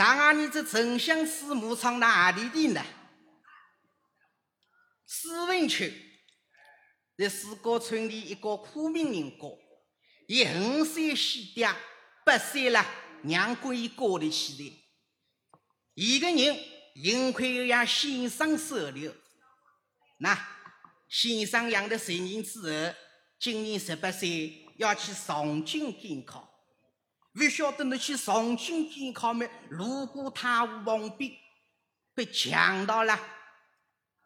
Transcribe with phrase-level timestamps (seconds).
[0.00, 2.82] 上阿你这丞相司马从哪里的呢？
[5.06, 5.84] 史文秋
[7.18, 9.46] 在四高村里一个苦命人家，
[10.26, 11.68] 伊横山西爹
[12.24, 12.82] 八岁了，
[13.24, 14.72] 娘归伊家里起来。
[15.92, 16.58] 一个人
[16.94, 19.14] 幸亏有先生收留，
[20.20, 20.34] 那
[21.10, 22.94] 先生养了十年之后，
[23.38, 26.49] 今年十八岁，要去上京监考。
[27.32, 29.48] 不晓得你去上京监考没？
[29.68, 31.30] 如果他无旁边
[32.12, 33.18] 被抢到了，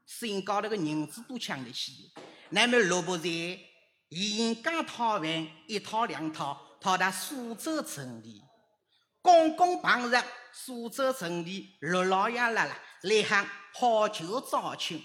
[0.06, 2.12] 身高头个银子都抢得起。
[2.48, 3.28] 那么罗伯在
[4.08, 8.42] 沿江讨饭，一套两套，跑到苏州城里。
[9.22, 15.02] 刚刚碰着苏州城里陆老爷来了，来喊好酒招亲。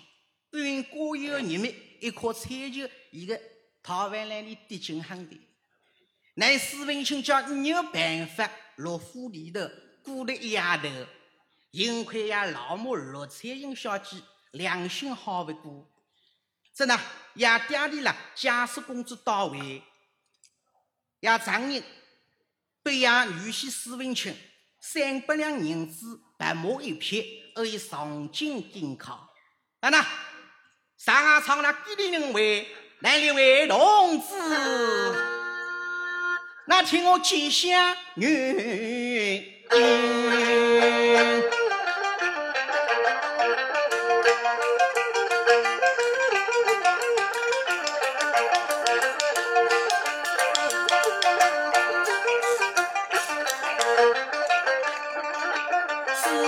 [0.52, 3.39] 半过有人们一颗彩球，一个
[3.83, 5.48] 讨饭来里跌进海里。
[6.39, 9.59] 那史文清叫你有办法落府里头
[10.02, 10.89] 过了一夜头，
[11.73, 14.16] 幸亏呀老母陆彩英小姐
[14.52, 15.91] 良心好不过，
[16.73, 16.97] 这呢
[17.33, 19.83] 也爹里了家属公子到位，
[21.19, 21.83] 也丈人
[22.81, 24.33] 被呀女婿史文清
[24.80, 29.30] 三百两银子白马一匹，而以上京监考。
[29.81, 30.02] 啊那
[30.95, 32.66] 上海场那几里人为
[33.02, 35.38] 哪里位同志？
[36.70, 39.80] 那听我吉祥语，史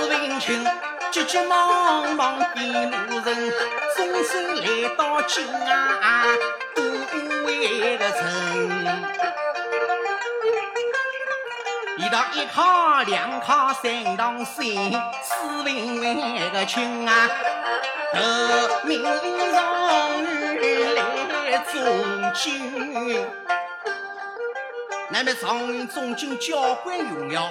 [0.07, 0.63] 文清
[1.11, 3.51] 急急忙忙赶路人，
[3.97, 6.27] 终身来到京啊，
[6.75, 6.83] 都
[7.47, 8.19] 为个城。
[12.11, 17.29] 一到一考两考三当三，史文文个亲啊，
[18.13, 21.81] 得名状元来中
[22.33, 23.25] 京。
[25.07, 27.49] 那么状元中京交关用了，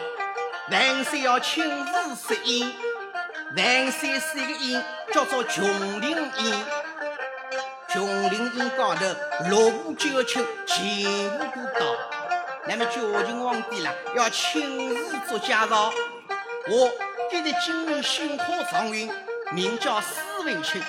[0.71, 2.71] 万岁要亲自设宴。
[3.57, 5.65] 万岁设个宴叫做琼
[6.03, 6.65] 林宴，
[7.89, 9.07] 琼林宴高头
[9.49, 11.47] 六部九卿全部
[11.79, 12.20] 都到。
[12.67, 15.93] 那么嘉靖皇帝啦，要亲自做介绍。
[16.69, 16.93] 我
[17.31, 19.09] 今日今日新科状元，
[19.53, 20.81] 名叫史文清。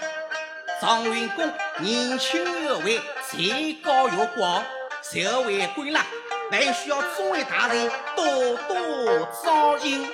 [0.82, 3.38] 状元公年轻有为，才
[3.84, 4.64] 高又广，
[5.02, 6.06] 社会官啦，
[6.52, 8.26] 还需要诸位大人多
[8.68, 10.06] 多照应。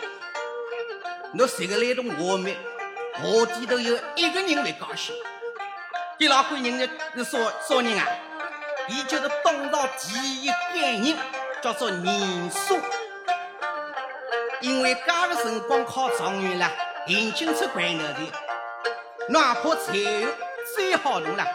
[1.39, 2.55] 我十个来动我们，
[3.23, 5.15] 我地头有一个人会高兴。
[6.19, 7.37] 给老贵人的那啥
[7.67, 8.05] 啥人啊？
[8.89, 11.17] 伊就是东朝第一感人。
[11.61, 12.79] 叫做年松，
[14.61, 16.71] 因为噶个辰光考状元了，
[17.07, 18.31] 引进出关头的，
[19.29, 20.27] 哪怕才学
[20.75, 21.45] 再好弄了，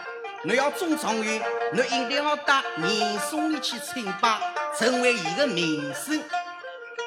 [0.43, 1.41] 你要中状元，
[1.71, 4.41] 侬一定要到年松里去称霸，
[4.77, 6.21] 成为伊个名声。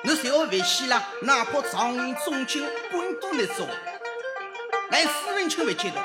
[0.05, 3.69] 侬只要不去了，哪怕状元中进官都没中。
[4.91, 6.01] 来，史文清不接的，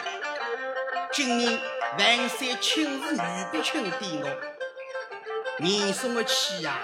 [1.14, 1.60] 今年
[1.98, 4.51] 万岁亲自御笔钦点我。
[5.62, 6.80] 你松的气呀，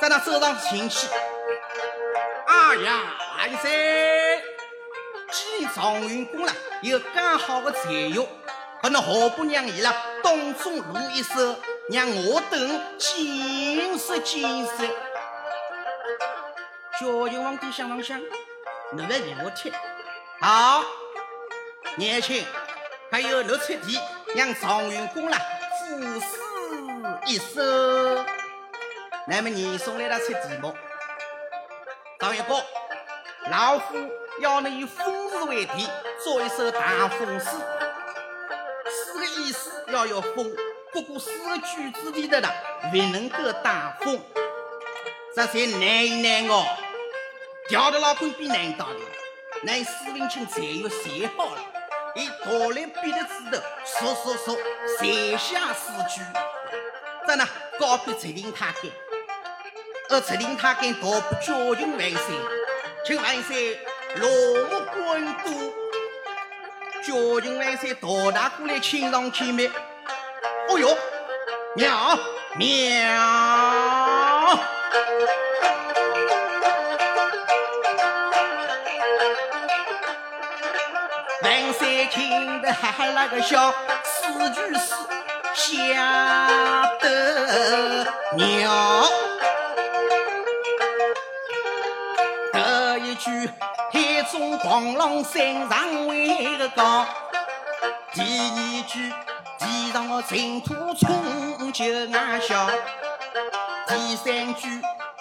[0.00, 1.08] 在那走上前去，
[2.46, 3.00] 哎呀，
[3.36, 4.40] 万岁！
[5.32, 6.52] 既状元公了，
[6.82, 8.24] 有刚好的才学，
[8.80, 11.56] 可能何不让伊拉当中露一手，
[11.90, 14.86] 让我等见识见识。
[17.00, 18.20] 嘉靖皇帝想了想，
[18.92, 19.72] 你来给我听。
[20.40, 20.84] 好，
[21.96, 22.46] 年轻，
[23.10, 23.98] 还有六七弟，
[24.36, 26.45] 让状元公了赋诗。
[27.26, 27.60] 一首，
[29.26, 30.72] 那么你送来了出题目，
[32.20, 32.62] 张一哥，
[33.50, 33.96] 老夫
[34.40, 35.88] 要你以风字为题，
[36.22, 37.46] 做一首大风诗。
[37.46, 40.54] 诗的意思要有风，
[40.92, 42.48] 不过诗的句子里头的
[42.92, 44.20] 不能够打风，
[45.34, 46.64] 这才难一难哦。
[47.68, 49.00] 调的老公比难当的，
[49.64, 51.60] 乃史文清才又写好了，
[52.14, 54.56] 以大来笔的纸头，唰唰唰
[55.00, 56.22] 写下诗句。
[57.26, 58.90] 在那告别贼令太监，
[60.10, 62.36] 而贼令太监大步叫请万岁，
[63.04, 63.80] 请万岁
[64.16, 64.28] 落
[64.70, 65.74] 目关渡。
[67.02, 69.70] 叫请万岁大大过来亲上天面。
[70.68, 70.96] 哦哟，
[71.74, 72.18] 妙
[72.56, 73.10] 妙！
[81.42, 83.72] 万岁听得哈哈那个笑，
[84.04, 85.15] 四句诗。
[85.56, 88.06] 吓得
[88.36, 89.04] 鸟，
[92.52, 93.50] 得一句
[93.90, 97.06] 海中狂浪山上为个高，
[98.12, 99.10] 第二句
[99.58, 102.68] 地上尘土冲就俺笑，
[103.88, 104.68] 第三句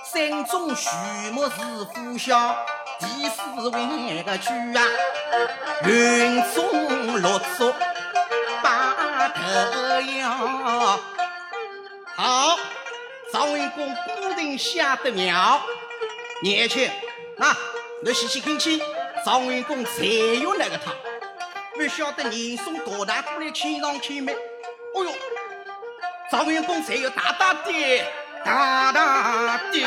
[0.03, 0.89] 山中树
[1.31, 1.51] 木是
[1.93, 2.53] 呼啸，
[2.99, 4.83] 第四位个句啊
[5.85, 7.73] 云中落烛
[9.35, 9.41] 把
[9.71, 10.99] 头摇。
[12.15, 12.57] 好，
[13.33, 15.61] 赵文公古人写得妙，
[16.41, 16.89] 年轻
[17.39, 17.55] 啊，
[18.01, 18.81] 你细细看清，
[19.25, 20.05] 赵文公才
[20.41, 20.93] 有那个他，
[21.75, 24.33] 不晓得人送多大过来亲上亲妹。
[24.93, 25.11] 哦哟，
[26.31, 28.05] 赵文公才有大大的
[28.45, 29.79] 大大的。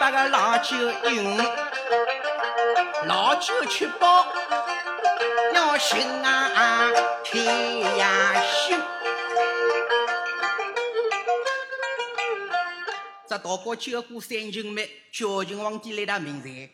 [0.00, 0.74] 把个老酒
[1.10, 1.36] 饮，
[3.04, 4.26] 老酒吃饱
[5.52, 6.90] 要心啊
[7.22, 8.80] 天呀心。
[13.28, 14.80] 这大哥酒过三巡目，
[15.12, 16.70] 孝敬皇帝来到明才。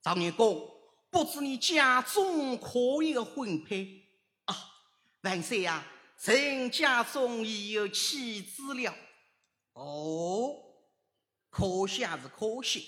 [0.00, 0.64] 张元公，
[1.10, 4.04] 不知你家中可有婚配？
[4.44, 4.54] 啊，
[5.22, 5.82] 万岁呀，
[6.16, 8.94] 臣家中已有妻子了。
[9.72, 10.67] 哦。
[11.50, 12.86] 可惜还是可惜，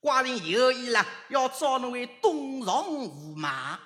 [0.00, 3.78] 寡人有意了，要招侬为东床驸马。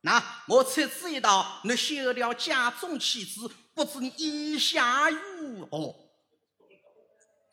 [0.00, 5.94] 那我出此一道，你休掉家中妻子，不知你意下如何？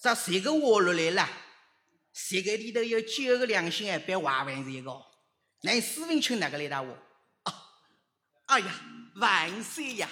[0.01, 1.29] 这谁个话落来了？
[2.13, 5.01] 谁个里头有九个良心，还别话万岁个？
[5.61, 6.91] 那史文清哪个来答我？
[7.43, 7.53] 啊！
[8.47, 8.81] 哎呀，
[9.15, 10.09] 万岁呀！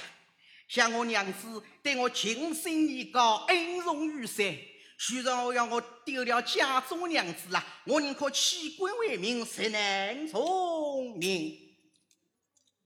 [0.68, 4.56] 像我娘子对我情深意高，恩重如山。
[5.02, 11.58] 虽然我要我丢掉家中娘子啦，我宁可弃官为民，谁能从命？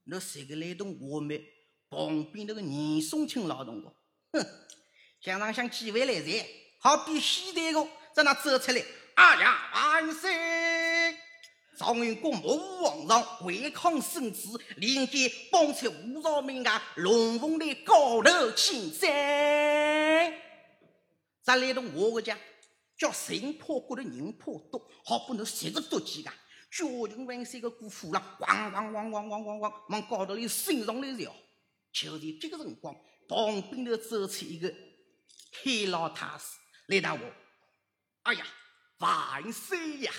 [0.03, 1.41] 那谁个来动我们
[1.89, 3.91] 旁边那个严嵩清劳动的？
[4.33, 4.47] 哼，
[5.21, 6.45] 想上想几位来人，
[6.79, 7.83] 好比西代个
[8.13, 8.83] 在那走出来。
[9.15, 11.17] 哎呀，万岁！
[11.79, 15.13] 赵云公母皇上违抗圣旨，应该
[15.51, 19.09] 帮出五朝名啊，龙凤的高头请战。
[21.43, 22.37] 咱来到我个家，
[22.97, 26.31] 叫神怕过的人怕多，好不能十个多几个，
[26.71, 31.35] 叫人万岁个姑父了，咣咣咣咣咣咣咣，往高头里升上来了。
[31.91, 32.95] 就在这个辰光，
[33.27, 34.73] 旁边头走出一个
[35.63, 36.45] 黑老太师
[36.87, 37.19] 来打我。
[38.23, 38.45] 哎呀，
[38.99, 40.13] 万岁呀！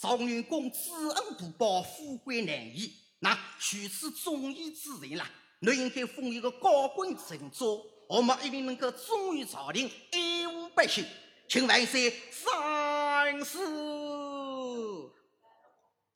[0.00, 2.90] 赵云公知恩图报，富贵难移。
[3.20, 5.30] 那取此忠义之人啦，
[5.60, 7.84] 你应该封一个高官臣座。
[8.08, 11.04] 我们一定能够忠于朝廷，爱护百姓，
[11.48, 13.58] 请万岁赏赐。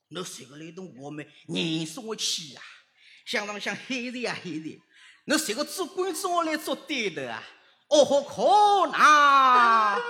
[0.09, 2.61] 那谁个来动我们严肃的气呀？
[3.25, 4.81] 想当想黑人啊黑人，
[5.25, 7.43] 那谁个做官做来做对的啊？
[7.89, 10.01] 哦豁，可恼，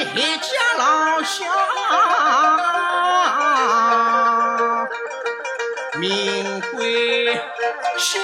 [0.00, 1.44] 一家老小，
[5.98, 7.34] 名归
[7.98, 8.20] 姓。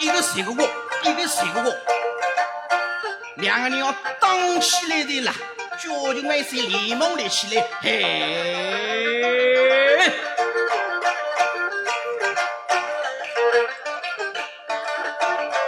[0.00, 0.62] 一个十个我，
[1.02, 1.76] 一个十个我，
[3.48, 3.90] 两个人要
[4.20, 5.32] 打起来的啦
[5.78, 7.88] 交情匪浅连忙立起来嘿。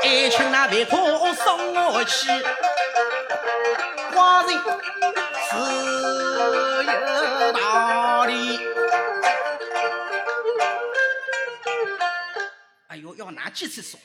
[0.02, 2.28] 爱卿那肥婆送我去
[4.12, 4.60] 寡人
[5.48, 5.56] 自
[6.84, 8.60] 有道理
[12.88, 13.96] 哎呦要拿几次手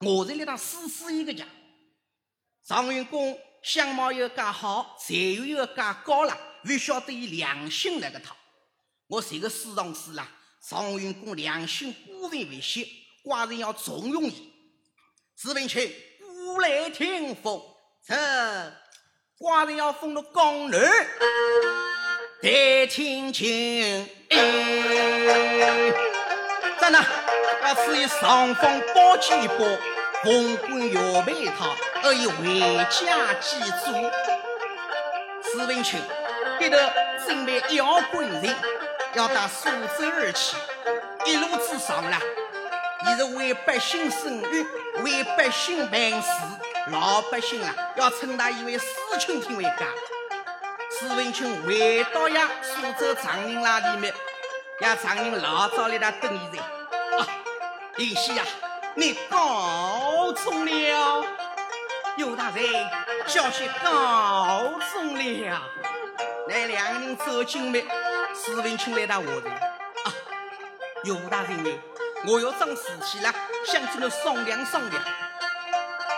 [0.00, 1.48] 我在那当死死一个样
[2.78, 8.36] 常云公相貌又介好，财运又介高了，不晓得以良心那个套。
[9.08, 10.28] 我这个死同志啦，
[10.64, 12.86] 常云公良心固然为先，
[13.24, 14.52] 寡人要重用伊。
[15.36, 17.60] 史文清，古来听风，
[18.06, 18.14] 这
[19.40, 20.80] 寡人要封了江南
[22.40, 24.08] 代清亲。
[26.80, 27.04] 真的？
[27.60, 29.48] 要赐以上方宝剑一
[30.24, 32.58] 凤冠摇背一套，而以回
[32.90, 33.92] 家祭祖。
[35.50, 36.00] 史文清
[36.58, 36.76] 低头
[37.24, 38.54] 准备摇滚人，
[39.14, 40.56] 要到苏州而去。
[41.24, 42.18] 一路之上啦，
[43.06, 44.66] 你是为百姓生育，
[45.04, 46.28] 为百姓办事，
[46.90, 48.86] 老百姓啊要称他一位四
[49.20, 49.86] 春天为家。
[50.98, 54.12] 史文清回到呀苏州长宁那里面，
[54.80, 56.62] 呀长宁老早来他等伊在。
[57.96, 58.44] 林夕呀，
[58.98, 61.24] 你告中了，
[62.16, 62.64] 尤大人
[63.28, 65.62] 消息告中了。
[66.48, 67.80] 那两人走进来，
[68.34, 70.12] 史文清来到我这啊，
[71.04, 71.70] 尤大人呢，
[72.26, 73.32] 我要桩事体了，
[73.64, 75.00] 想跟你商量商量。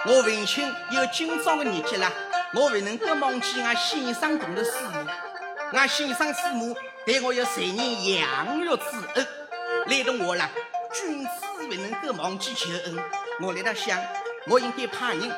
[0.06, 2.10] 我文清有今朝的日节了，
[2.54, 5.06] 我不能够忘记俺先生同的师母。
[5.74, 8.84] 俺先生师母对我有十年养育之
[9.16, 9.26] 恩，
[9.84, 10.48] 来同我了。
[10.94, 11.30] 君子
[11.68, 12.96] 不能够忘记旧恩，
[13.40, 13.98] 我来到想，
[14.46, 15.28] 我应该派人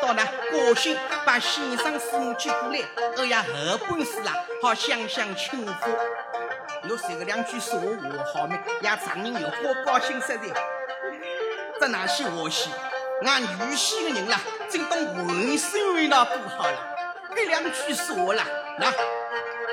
[0.00, 2.80] 到那高兴，把先生师母接过来，
[3.18, 5.90] 二呀后半事啦，好享享清福。
[6.88, 8.58] 我说个两句说话好没？
[8.82, 10.40] 呀，丈人有好高兴实在。
[11.80, 12.70] 这哪些话戏？
[13.24, 14.40] 俺女婿的人啦，
[14.70, 16.96] 真当浑身为那过好了。
[17.34, 18.42] 这两句说了，
[18.78, 18.92] 那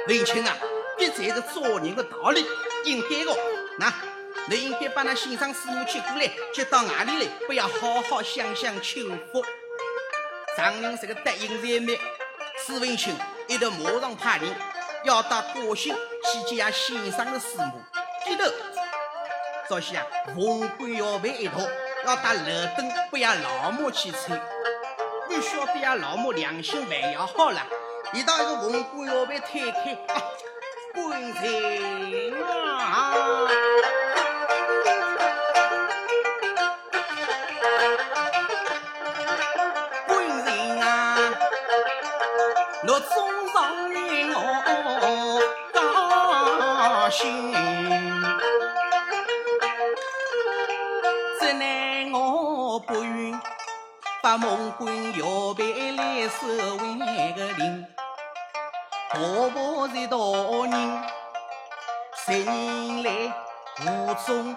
[0.08, 0.58] 文清啊，
[0.98, 2.46] 这才是做人的道理，
[2.86, 3.38] 应该的。
[3.78, 3.94] 那。
[4.50, 9.44] 你应该把那先生师母接过来，接到外里来，不要好好享享清福。
[10.58, 11.98] 常人这个答应在面，
[12.66, 13.16] 史文清
[13.48, 14.50] 一头马上派人
[15.04, 17.82] 要到国兴去接先生的师母。
[18.26, 18.54] 记得，
[19.70, 20.06] 早些啊，
[20.36, 21.60] 凤冠要办一套，
[22.06, 24.40] 要带楼灯，不要老母去吹。
[25.30, 27.62] 你晓得呀，老母良心还要好了，
[28.12, 29.98] 一到一个凤冠要被推开，
[30.94, 33.14] 官人啊！
[47.22, 47.54] 高兴，
[51.40, 53.40] 怎奈我不愿
[54.24, 57.86] 把蒙官摇背来守为个令。
[59.12, 60.18] 婆婆是大
[60.66, 61.04] 人，
[62.26, 63.12] 十年来
[63.86, 64.56] 无中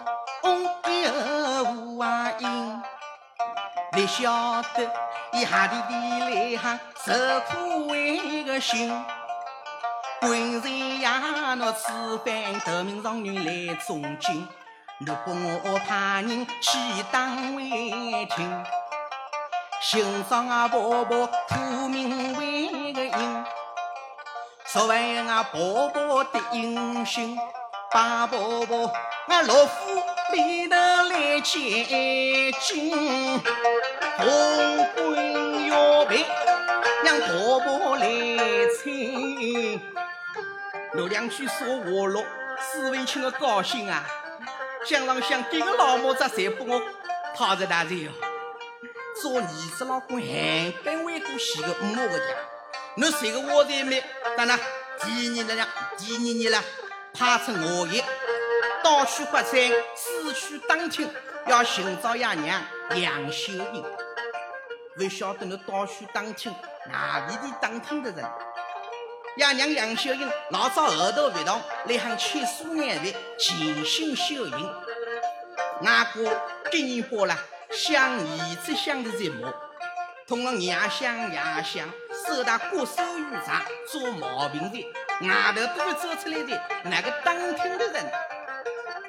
[1.03, 2.83] 有无啊应，
[3.93, 4.91] 你晓得
[5.33, 6.81] 伊下地地来哈？
[7.05, 8.91] 受苦为个心，
[10.27, 11.93] 官人呀，侬此
[12.25, 14.49] 番投名状元来中京，
[15.01, 16.79] 侬拨我派人去
[17.13, 18.65] 当为听，
[19.83, 23.45] 欣赏啊伯伯苦命为个英，
[24.65, 27.37] 说完啊伯伯的英雄，
[27.93, 28.91] 把伯伯
[29.29, 30.03] 俺老夫
[30.33, 33.43] 里头来接近，
[34.17, 36.25] 红棍要背。
[37.05, 38.07] 让婆婆来
[38.83, 39.79] 请，
[40.97, 42.25] 我两句说话了，
[42.61, 44.07] 史文清的高兴啊！
[44.87, 46.81] 想上想，这个老母子才把我
[47.37, 48.13] 讨着大嘴哦。
[49.21, 49.47] 做儿
[49.77, 52.25] 子老公还本为过洗个五个家，
[52.97, 54.05] 那谁个我在没？
[54.37, 54.57] 当然，
[55.01, 56.63] 第二年了，第二年了，
[57.13, 58.05] 派出我爷
[58.85, 61.13] 到处发财，四处打听，
[61.49, 62.63] 要寻找爷娘
[62.95, 63.85] 杨秀英。
[64.97, 66.55] 不晓得你到处打听。
[66.87, 68.25] 哪里的当听的人？
[69.37, 74.75] 爷娘杨秀英老早后头学堂来喊切素眼饭，潜心修行。
[75.85, 77.37] 阿哥今年过了，
[77.71, 79.53] 想儿子想的在磨，
[80.29, 81.89] 同了娘想娘想，
[82.29, 84.87] 手打国手玉茶做毛病的，
[85.29, 88.13] 外头都会走出来的那个当听的人。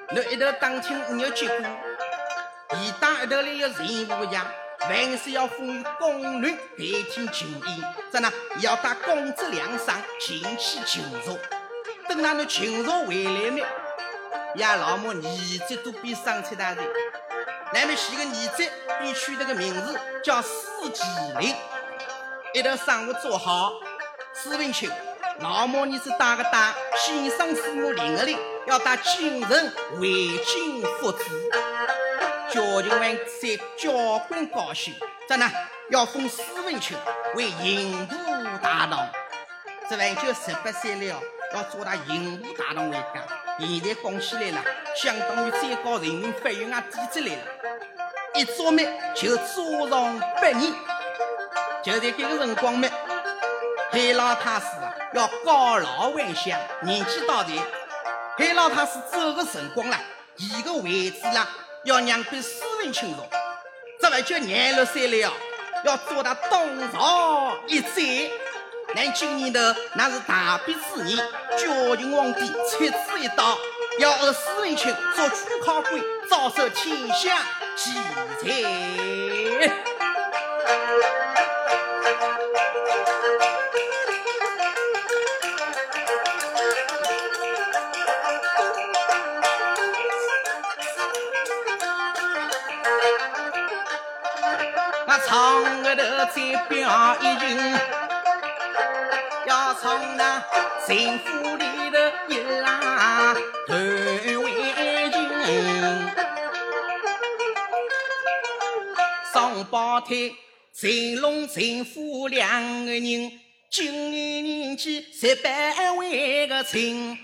[0.09, 1.57] 你一头当听，你要结果，
[2.79, 4.43] 一当一头来要任务样。
[4.87, 8.31] 凡事要封于宫女代替锦衣，怎呢？
[8.59, 11.37] 要带公子梁上进去求助。
[12.07, 13.61] 等那那求助回来呢，
[14.55, 15.21] 呀，老母儿
[15.67, 16.85] 子都比生出大人。
[17.73, 20.49] 那么是个儿子便取了个名字叫史
[20.93, 21.03] 继
[21.39, 21.55] 林。
[22.53, 23.73] 一头上午做好，
[24.35, 24.89] 史文清，
[25.39, 28.37] 老母你是打个打，先生师母领个领，
[28.67, 31.23] 要到京城为京复职。
[32.55, 34.93] 交警官在交关高兴，
[35.27, 35.51] 这呢？
[35.89, 36.95] 要封史文秋
[37.35, 38.15] 为刑部
[38.63, 39.05] 大堂。
[39.89, 41.21] 这晚秋十八岁了，
[41.53, 43.27] 要做到刑部大堂为家。
[43.59, 44.63] 现在讲起来了，
[44.95, 47.41] 相当于最高人民法院啊抵制来了。
[48.35, 50.73] 一做媒就做上八年。
[51.83, 52.87] 就在这个辰光嘛，
[53.91, 57.51] 海老太师啊要告老还乡，年纪大的，
[58.37, 59.97] 海老太师走的辰光了，
[60.37, 61.45] 一个位置啦
[61.85, 63.27] 要让给史文清坐，
[64.01, 65.31] 这不就廿六岁了，
[65.83, 68.31] 要做到东朝一岁。
[68.95, 69.59] 咱今年头
[69.93, 71.15] 那是大比之年，
[71.57, 73.55] 嘉靖皇帝敕旨一道，
[73.99, 77.43] 要和史文清做主考官，招收天下
[77.75, 77.91] 奇
[78.41, 78.45] 才。
[96.33, 97.79] 再表一情，
[99.47, 100.43] 要从那
[100.85, 103.35] 幸福里头一拉
[103.67, 105.15] 断为情。
[109.31, 110.31] 双胞胎
[110.73, 113.31] 情龙情妇两个人，
[113.69, 117.17] 今年年纪十八为个亲，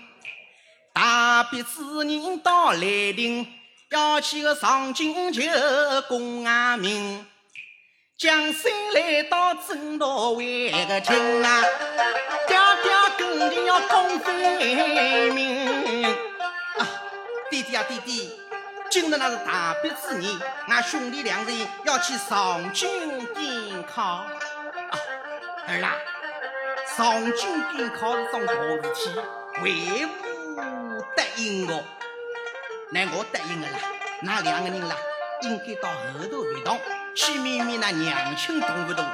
[0.92, 3.46] 大鼻子人到来临，
[3.90, 5.42] 要去个上京求
[6.08, 7.26] 功啊名。
[8.22, 11.60] 江山来到正道为个亲啊，
[12.46, 16.06] 爹爹肯定要功非名
[16.78, 16.86] 啊！
[17.50, 18.40] 弟弟啊弟弟，
[18.88, 20.32] 今日那是大比之年，
[20.68, 24.28] 俺兄弟两人要去上京赶考啊！
[25.66, 25.98] 儿啊，
[26.96, 29.10] 上京赶考是桩大事体，
[29.64, 31.82] 为何答应我？
[32.92, 33.78] 那我答应了啦，
[34.20, 34.96] 那两个人啦，
[35.40, 36.78] 应该到后头一趟。
[37.14, 39.08] 去问问那娘亲同不同意？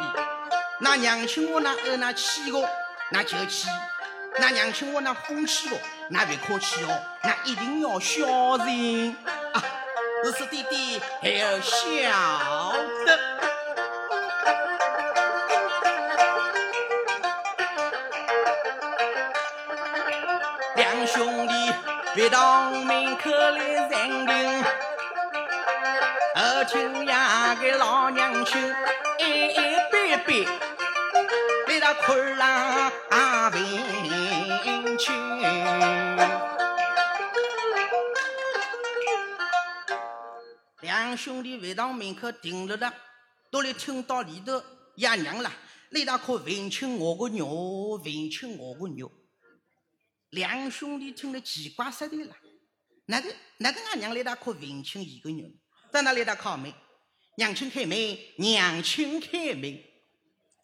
[0.80, 2.68] 那娘亲我那二那去个，
[3.10, 3.66] 那就去；
[4.38, 5.76] 那娘亲我那欢喜个，
[6.08, 9.16] 那别客气哦，那一定要小心
[9.52, 9.62] 啊！
[10.22, 11.76] 日是弟弟还要晓
[13.04, 13.18] 得，
[20.76, 21.72] 两兄弟
[22.14, 24.47] 别到门口来认定。
[26.68, 28.60] 亲呀，个老娘亲，
[29.18, 29.56] 一一
[29.90, 30.44] 辈辈，
[31.66, 35.14] 来到困儿啊问亲。
[40.82, 42.92] 两兄弟回到门口停了的，
[43.50, 44.62] 都来听到里头
[44.96, 45.50] 爷娘了，
[45.88, 49.10] 来到可问亲我个肉，问亲我个肉。
[50.28, 52.36] 两兄弟听了奇怪死的了，
[53.06, 55.48] 哪个哪个俺娘来到可问亲一个肉？
[55.98, 56.72] 在那里头敲门，
[57.38, 57.98] 娘亲开门，
[58.36, 59.62] 娘亲开门。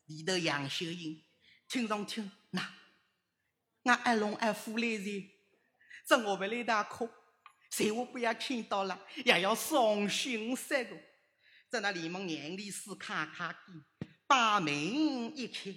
[0.06, 1.24] 里头杨秀英
[1.66, 2.72] 听上听，那
[3.82, 5.28] 俺二龙二虎来人，
[6.06, 7.10] 这我们来大哭，
[7.68, 10.96] 谁我不要听到了，也要伤心死个。
[11.68, 13.58] 在那连忙眼里是咔咔的，
[14.28, 15.74] 把门一开，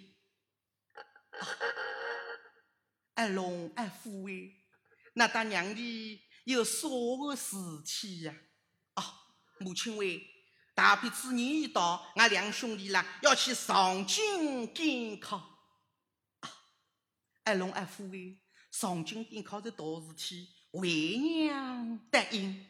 [3.16, 4.34] 二龙二虎哎，
[5.16, 8.36] 那大娘的有啥个事体呀？
[9.60, 10.26] 母亲为
[10.76, 15.58] 大比之年一到，俺两兄弟啦要去上京赶考。
[17.44, 18.38] 二龙二虎为
[18.72, 22.68] 上京赶考是大事体，为娘答应。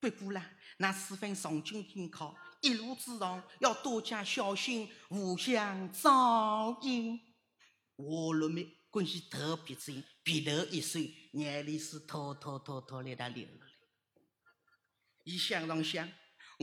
[0.00, 7.20] 不过啦，那四分上京赶考，一路之上要多加小心，互相照应。
[7.96, 13.66] 我若没关系特别之音，鼻头一酸，眼泪是偷偷偷偷来他流了。
[15.24, 16.08] 一想上想。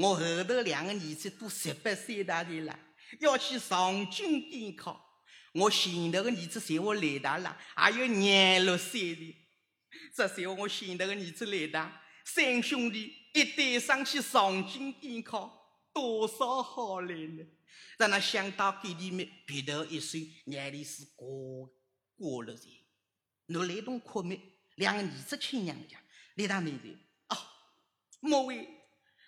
[0.01, 2.79] 我后头两个儿子都十八岁大的了，
[3.19, 5.05] 要去上京赶考。
[5.53, 9.35] 我前头个儿子随我来大了，还有廿六岁的。
[10.15, 17.43] 这随后我前头个儿子来大，三兄弟一对上去上京赶考，多少好来呢？
[17.97, 21.69] 让他想到给里面鼻头一酸，眼泪是过
[22.15, 22.69] 过了噻。
[23.47, 24.39] 我来动哭没？
[24.75, 25.97] 两个儿子亲娘家
[26.35, 27.37] 来大妹子啊，
[28.21, 28.78] 莫为。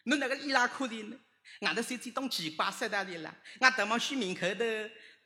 [0.05, 1.17] 侬那个伊拉克人呢？
[1.61, 3.35] 俺的手机当奇怪死哒的啦！
[3.59, 4.63] 俺等忙去门口头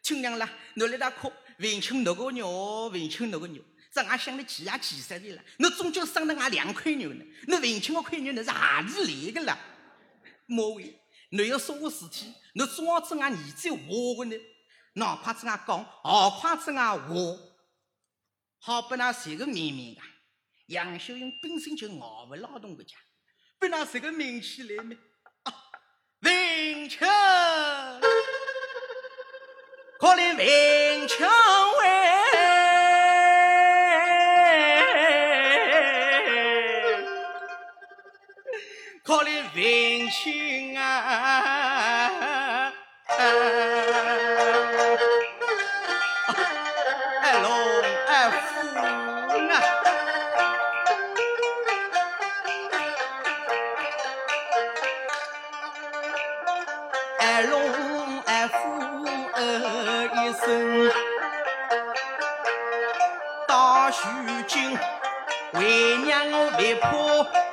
[0.01, 5.43] 亲娘啦，侬来那哭，问清那个肉，问清那个肉，这俺想的急呀急死的啦！
[5.59, 9.57] 侬终究生了俺两块肉呢，侬问清我块肉那是哪里来的啦？
[10.47, 13.77] 莫为，侬有啥个事体，侬总好跟俺儿子话
[14.17, 14.35] 个呢？
[14.93, 17.13] 哪怕跟俺讲，好快跟俺话，
[18.59, 20.03] 好不那谁个明明啊？
[20.67, 22.95] 杨秀英本身就熬不劳动个家，
[23.59, 24.95] 不那谁个名气来没？
[25.43, 25.53] 啊，
[26.21, 27.07] 文强，
[29.99, 31.29] 可怜文强
[66.57, 66.87] 别怕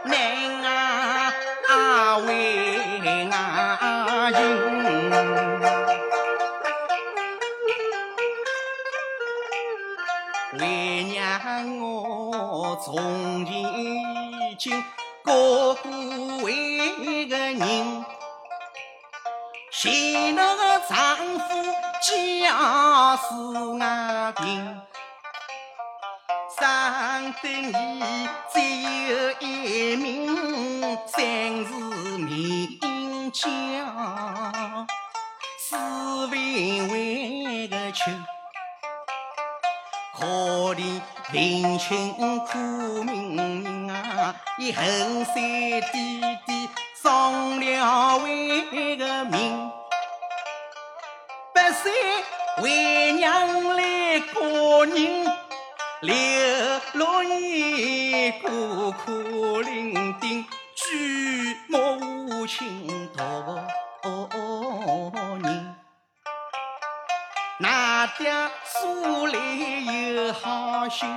[0.04, 1.32] 难啊。
[2.26, 4.38] 为俺情，
[10.58, 14.84] 为娘我从前已经
[15.24, 15.88] 哥哥
[16.44, 18.04] 为个人，
[19.70, 23.24] 现那个丈夫家事
[23.80, 24.82] 俺平。
[27.32, 28.60] 上得你只
[29.08, 30.36] 有一名，
[31.06, 31.16] 三
[31.64, 31.72] 是
[32.18, 32.78] 名
[33.32, 34.86] 将，
[35.58, 35.76] 四
[36.26, 38.12] 文为个穷，
[40.14, 40.26] 可
[40.74, 44.34] 怜贫穷苦命人啊！
[44.58, 46.68] 一横山弟弟
[47.02, 49.70] 丧了为个命，
[51.54, 51.90] 百岁
[52.62, 55.41] 为娘来过人。
[56.02, 56.12] 刘
[56.94, 61.78] 六年，孤苦伶仃，举目
[62.26, 63.24] 无亲多
[65.44, 65.76] 人。
[67.60, 68.32] 那爹
[68.64, 71.08] 素来有好心，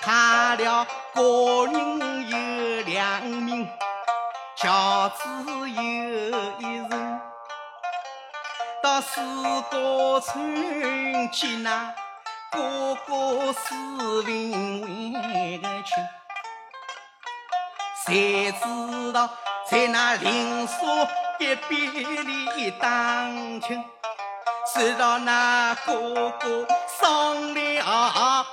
[0.00, 3.68] 他了个人有良民，
[4.56, 5.22] 小子
[5.68, 5.74] 有
[6.60, 7.20] 一人，
[8.82, 9.20] 到四
[9.70, 11.94] 个村去那。
[12.52, 16.04] 哥哥是文为个穷，
[18.04, 19.30] 谁知道
[19.70, 20.74] 在那邻舍
[21.38, 23.24] 隔壁里打
[23.62, 23.82] 亲，
[24.74, 26.66] 知道那哥哥
[27.00, 28.46] 丧了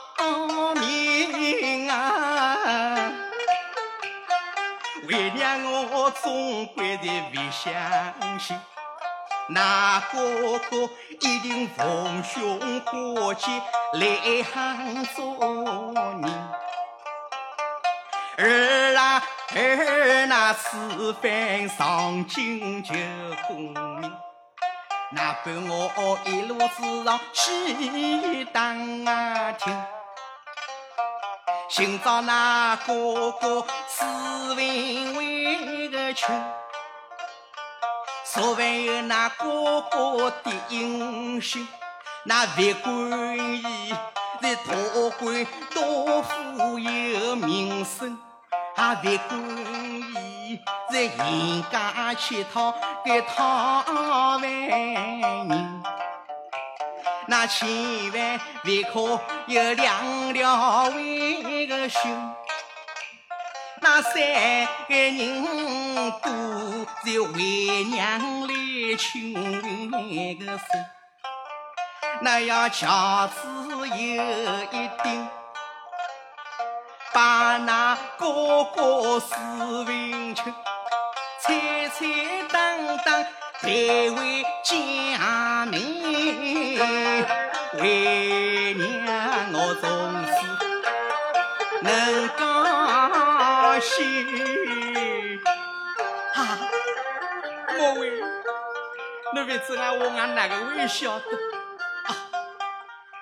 [0.76, 3.12] 命啊！
[5.10, 8.58] 为娘我总归的未相信。
[9.52, 10.88] 那哥哥
[11.22, 13.60] 一定逢凶化吉
[13.94, 15.34] 来杭州
[16.22, 16.24] 人，
[18.38, 19.24] 儿啊
[19.56, 22.94] 儿那吃饭上进求
[23.48, 24.14] 功名，
[25.12, 28.74] 那伴我一路之上去打
[29.54, 29.84] 听，
[31.68, 34.06] 寻找那哥哥是
[34.54, 36.30] 文为个穷。
[38.32, 41.68] 昨晚有那哥哥的音讯，
[42.26, 43.96] 那别官爷
[44.42, 48.18] 在托官多富有名声，
[48.76, 49.40] 啊别官
[50.14, 50.60] 爷
[50.92, 53.84] 在人家乞讨给讨
[54.38, 55.84] 饭人，
[57.28, 57.68] 那千
[58.14, 62.02] 万别可有两条为个兄。
[63.82, 64.14] 那三
[64.88, 66.30] 个人都
[67.06, 68.54] 是为娘来
[68.98, 69.34] 请
[70.38, 70.66] 个手，
[72.22, 75.30] 那要轿子有一顶，
[77.14, 79.36] 把那哥哥四
[79.86, 80.54] 文清，
[81.42, 82.06] 彩彩
[82.52, 83.24] 当当
[83.62, 83.70] 带
[84.12, 85.74] 回家门，
[87.80, 89.90] 为娘我从
[90.26, 90.30] 此
[91.82, 91.90] 能
[92.38, 92.40] 讲。
[93.82, 95.40] 心
[96.36, 96.60] 啊，
[97.78, 98.12] 莫为，
[99.34, 101.26] 侬别知俺我俺哪个会晓得？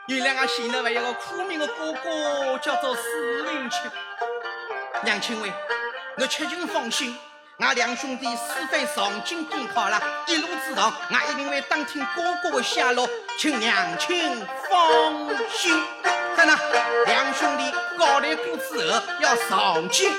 [0.08, 3.82] 原来俺现在还有个苦命的哥哥，叫做史文清。
[5.04, 5.52] 娘亲喂，
[6.15, 7.13] 侬切请放心，
[7.60, 13.06] 俺两兄弟死非上京赶考了，一路之上，俺一定会打听哥哥的下落，
[13.38, 15.78] 请娘亲放心。
[16.38, 16.58] 看呐，
[17.06, 20.10] 两兄弟搞来过之后，要上京。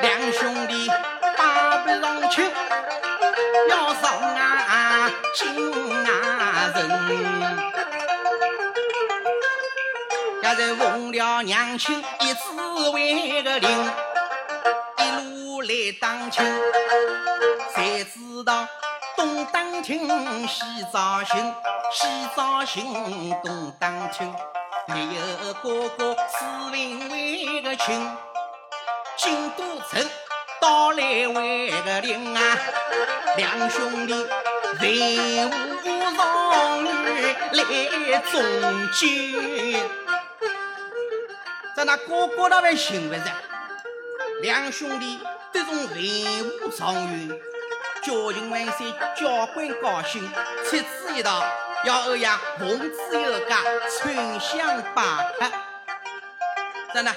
[0.00, 0.88] 两兄弟
[1.36, 2.44] 打不上亲
[3.68, 5.46] 要上啊亲
[6.06, 6.80] 啊人。
[10.42, 13.70] 家人问了娘亲一字为个令
[14.98, 15.68] 一路来
[16.00, 16.44] 打亲
[17.74, 18.66] 才知道
[19.16, 20.08] 东打亲
[20.48, 21.54] 西找寻
[21.92, 22.84] 西找寻
[23.42, 24.32] 东打亲。
[24.88, 28.16] 没有哥哥史林为个亲，
[29.16, 30.08] 京都城
[30.60, 32.58] 到来为个令啊，
[33.36, 34.14] 两兄弟
[34.80, 37.62] 为无荣誉来
[38.30, 38.42] 中
[38.92, 39.80] 间。
[41.76, 43.22] 在那哥哥那边行不着，
[44.40, 45.18] 两兄弟
[45.52, 45.96] 这种文
[46.62, 47.28] 武状元，
[48.02, 50.30] 交情万岁，交关高兴，
[50.68, 51.44] 七子一道，
[51.84, 53.58] 要欧阳奉旨有加，
[53.98, 55.02] 春香拜
[55.38, 55.50] 客。
[56.94, 57.16] 真的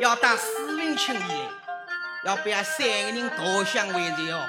[0.00, 1.50] 要带四文清来，
[2.24, 4.48] 要不要三个人同享为在哦。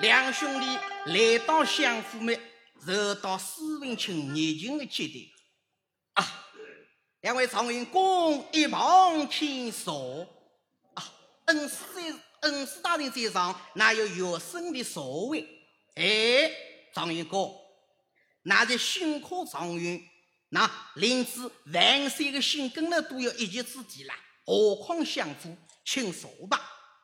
[0.00, 0.66] 两兄弟
[1.06, 2.38] 来到相府门，
[2.84, 5.32] 受到四文清热情的接待。
[7.22, 10.26] 两位状元公一旁听说
[10.94, 11.04] 啊，
[11.46, 12.02] 恩师在
[12.40, 15.48] 恩师大人在上，哪有有生的所谓？
[15.94, 16.50] 哎，
[16.92, 17.56] 状元公，
[18.42, 20.02] 那在新科状元，
[20.48, 25.56] 那连子万岁的心跟了都有一席之地了，何况相府？
[25.84, 26.60] 请坐吧。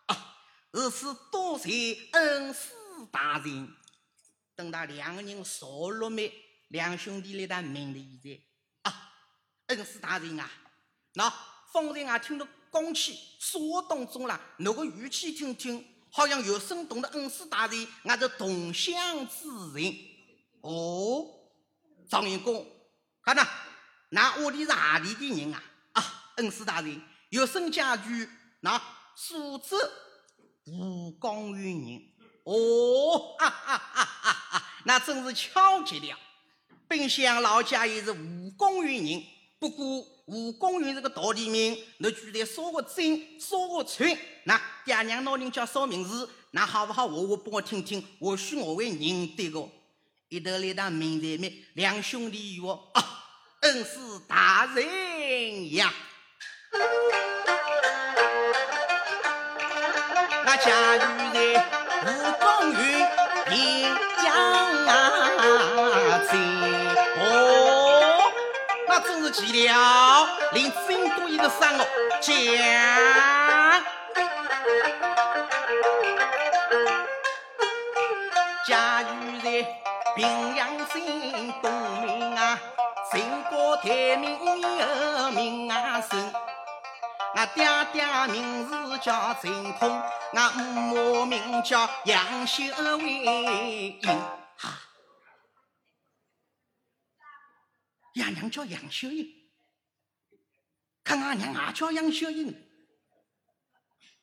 [0.06, 0.36] 啊，
[0.70, 2.70] 如此多谢恩师
[3.10, 3.68] 大人。
[4.54, 6.32] 等到两个人坐落没，
[6.68, 8.40] 两兄弟来到门里在。
[9.68, 10.50] 恩师大人啊，
[11.12, 11.28] 那
[11.72, 19.94] 方才我听到讲起说话当中啦，那个语气听听，好像有生动的恩师大人，俺是同乡之人。
[20.62, 21.26] 哦，
[22.08, 22.66] 张员公，
[23.22, 23.46] 看呐，
[24.08, 25.62] 那我的是哪里的人啊？
[25.92, 26.98] 啊，恩师大人，
[27.30, 28.28] 有生家居，
[28.60, 28.80] 那
[29.14, 29.74] 素质
[30.66, 32.02] 吴江县人。
[32.44, 36.18] 哦，哈哈哈哈哈，那真是巧极了。
[36.86, 39.22] 本乡老家也是吴江县人。
[39.58, 46.30] 不过吴公园这个大地名，你具体说个真，说个村，那爹娘老人叫啥名字？
[46.52, 47.04] 那好不好？
[47.04, 49.68] 我我帮我听听，或许我会认得个。
[50.28, 53.24] 一头来到门前面，两兄弟哟：“啊，
[53.60, 55.92] 恩师大人呀！
[60.44, 61.38] 那家住在
[62.04, 62.06] 吴
[62.40, 62.78] 公园
[63.46, 63.82] 平
[64.24, 64.26] 阳
[64.86, 64.90] 啊
[66.30, 66.32] 镇。”
[69.06, 71.86] 真是奇了，连真多一个生哦，
[72.20, 72.34] 讲。
[78.66, 79.08] 家住
[79.44, 79.46] 在
[80.16, 81.00] 平阳镇
[81.62, 81.70] 东
[82.04, 82.58] 门啊，
[83.12, 86.32] 城高台名有名啊声。
[87.38, 89.48] 我爹爹名字叫陈
[89.78, 89.88] 通，
[90.34, 90.50] 我
[90.90, 94.00] 母名叫杨秀英。
[98.14, 99.24] 爷娘叫杨秀英，
[101.04, 102.48] 看俺娘也叫杨秀英。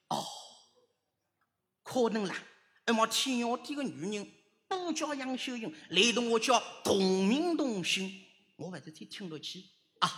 [0.10, 0.21] 哦，
[1.84, 2.36] 可能啦，
[2.86, 4.30] 那么天要地个女人
[4.67, 8.12] 都叫杨秀英，雷同我叫同名同姓，
[8.58, 10.12] 我还是听听得起啊。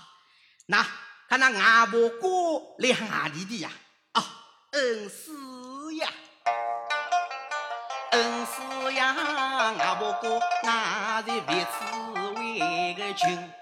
[0.65, 0.83] 那
[1.29, 3.69] 看那外婆哥来哪里的呀？
[4.13, 4.23] 啊，
[4.71, 6.07] 恩师呀，
[8.11, 9.13] 恩师呀，
[9.77, 13.53] 外婆哥俺是别处为个亲。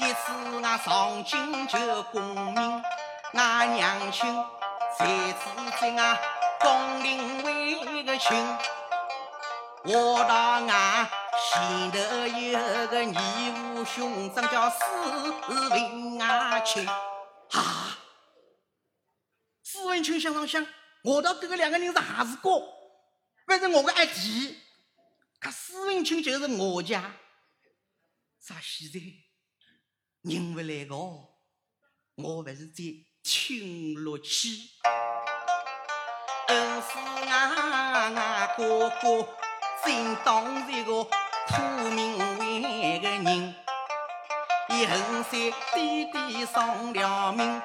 [0.00, 2.84] 一次俺上京求功名，
[3.32, 4.44] 俺娘亲
[4.98, 6.18] 才知在俺
[6.60, 8.36] 宫里为个亲。
[9.84, 11.08] 我到俺
[11.54, 11.62] 前
[11.92, 13.14] 头有个义
[13.52, 14.76] 父兄长叫史
[15.70, 17.96] 文阿亲，哈，
[19.62, 20.66] 史文清想上想，
[21.04, 22.50] 我到这个两个人是还是哥？
[23.46, 24.58] 不是我的阿弟，
[25.38, 27.14] 可史文清就是我家，
[28.40, 28.98] 啥现在？
[30.22, 30.96] 认不来个，
[32.16, 32.82] 我还是在
[33.22, 34.58] 听落去。
[36.48, 39.28] 恩师啊，哥哥
[39.84, 41.06] 真当一个
[41.48, 43.54] 土名为个人，
[44.68, 44.96] 以后
[45.30, 47.62] 山弟弟丧了命，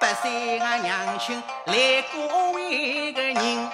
[0.00, 3.70] 八岁俺娘亲来过为个人。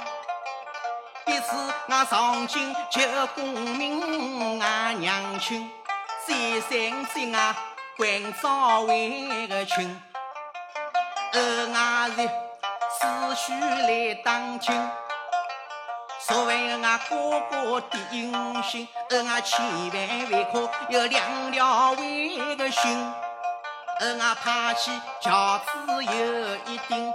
[1.27, 3.01] 一次俺上京求
[3.35, 3.45] 功
[3.77, 5.71] 名，俺娘亲
[6.27, 7.57] 再三请啊。
[7.95, 8.09] 关
[8.43, 10.01] 照为个亲，
[11.35, 12.27] 而俺是
[12.99, 14.75] 思绪来当亲。
[16.25, 18.33] 所谓俺哥哥的英
[18.63, 23.13] 雄，而俺千万万可有两条为个心。
[24.01, 27.13] 而俺怕起轿子有一顶，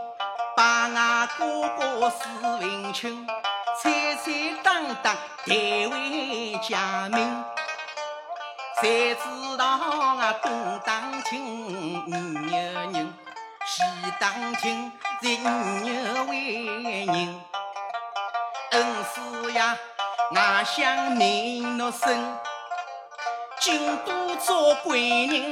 [0.56, 2.28] 把俺哥哥史
[2.60, 3.26] 文清
[3.82, 5.16] 彩彩当当
[5.46, 5.54] 抬
[5.90, 7.46] 回家门，
[8.82, 13.14] 谁知道啊东当厅五有人，
[13.66, 13.84] 西
[14.20, 14.92] 当厅
[15.22, 17.42] 才五有位人，
[19.08, 19.78] 恩师呀，
[20.36, 22.38] 俺想名诺生。
[23.60, 25.50] 京都做贵人，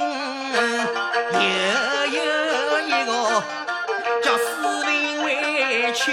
[2.12, 3.42] 又有一个
[4.22, 6.04] 叫史文为亲。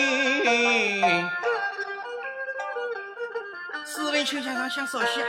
[3.85, 5.23] 史文清想想想啥些？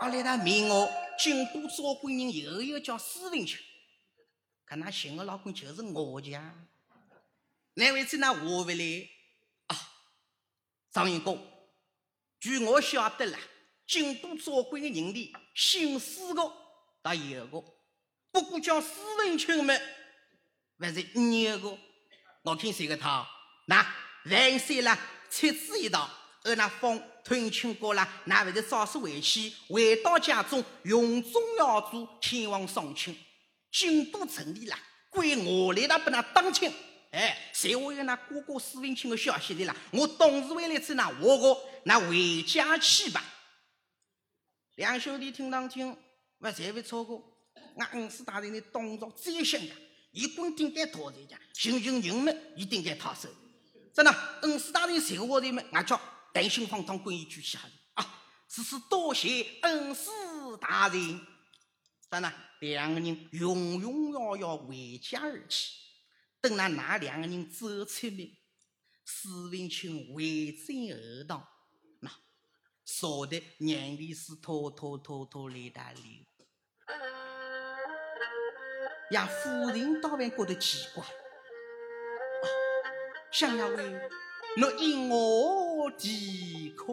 [0.00, 3.58] 阿来他命我京都做贵人，又有叫史文清。
[4.64, 6.54] 看那寻个老公就是我家，
[7.74, 9.08] 哪位在那话回来？
[10.92, 11.40] 张云公，
[12.38, 13.38] 据我晓得了。
[13.84, 16.52] 京都做官的人里，姓史的
[17.02, 17.62] 倒有个，
[18.30, 19.74] 不过叫史文清嘛，
[20.78, 21.76] 还是有个。
[22.42, 23.26] 我看谁个他？
[23.66, 23.84] 那
[24.26, 26.08] 万岁了，妻子一道，
[26.44, 33.14] 而那风吞清过了，那还是早些回去，回到家中，用中要做天王上卿。
[33.70, 34.76] 京都城里了，
[35.10, 36.72] 归我来，他不能当亲。
[37.12, 39.76] 哎，谁会有那哥哥史文清的消息的啦？
[39.92, 43.22] 我董事会来吃那我个，那回家去吧。
[44.76, 45.94] 两兄弟听当听，
[46.38, 47.22] 我才会错过。
[47.76, 49.74] 俺恩师大人的动作最响的，
[50.12, 53.28] 一棍顶在头上，行行人们一定该他手。
[53.92, 56.00] 真的，恩师大人谁我的们，俺叫
[56.32, 57.58] 担心荒唐滚一句下
[57.92, 58.24] 啊！
[58.48, 60.08] 只是多谢恩师
[60.58, 61.20] 大人。
[62.10, 65.81] 真的，两个人永永遥遥回家而去。
[66.42, 68.30] 等那那两个人走出来，
[69.04, 71.48] 史文清回转而道。
[72.84, 76.02] 少的眼泪是偷偷偷偷来打流，
[79.12, 81.04] 呀，夫人倒还觉得奇怪。
[83.30, 84.10] 想要问，
[84.56, 86.92] 侬因我啼哭？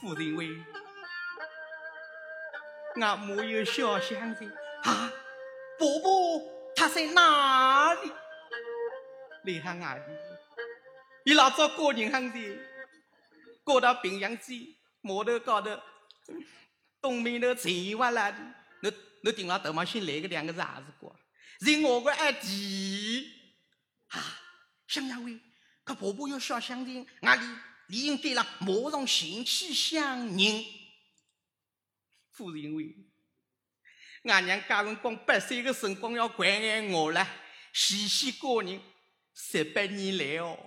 [0.00, 0.64] 夫人问，
[3.00, 4.50] 俺没有小乡亲
[4.82, 5.12] 啊，
[5.78, 6.38] 伯伯
[6.80, 8.10] 他在哪里？
[9.44, 10.40] 来喊俺的，
[11.26, 12.58] 你老早过年喊的。
[13.62, 15.78] 过到平阳去码头高头，
[16.98, 18.38] 东面头柴瓦拉的，
[18.80, 18.90] 你
[19.22, 21.14] 你顶上头毛先来个两个字还是过？
[21.60, 23.30] 是我个阿弟
[24.08, 24.40] 啊，
[24.88, 25.38] 想呀喂，
[25.84, 30.64] 可婆婆有小乡亲，俺里理应对了马上前去相认。
[32.32, 32.96] 夫人为，
[34.24, 37.26] 俺娘家人光八岁的辰光要关爱我了，
[37.72, 38.78] 细细过人，
[39.34, 40.58] 十八年来哦，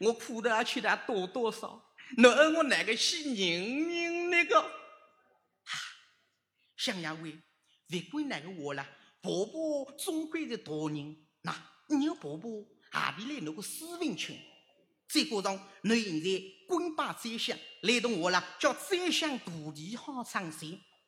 [0.00, 1.80] 我苦的也吃的多多少。
[2.16, 4.68] 侬问我哪个是人人那个？
[6.76, 7.38] 想呀喂，
[7.88, 8.84] 别管哪个话了，
[9.20, 11.16] 婆婆终归是大人。
[11.42, 11.56] 那
[11.88, 12.50] 你有婆婆
[12.90, 14.36] 何必来那个私文群？
[15.08, 20.66] 再加上侬现在官拜宰相，来同我了，叫宰相徒弟好长寿。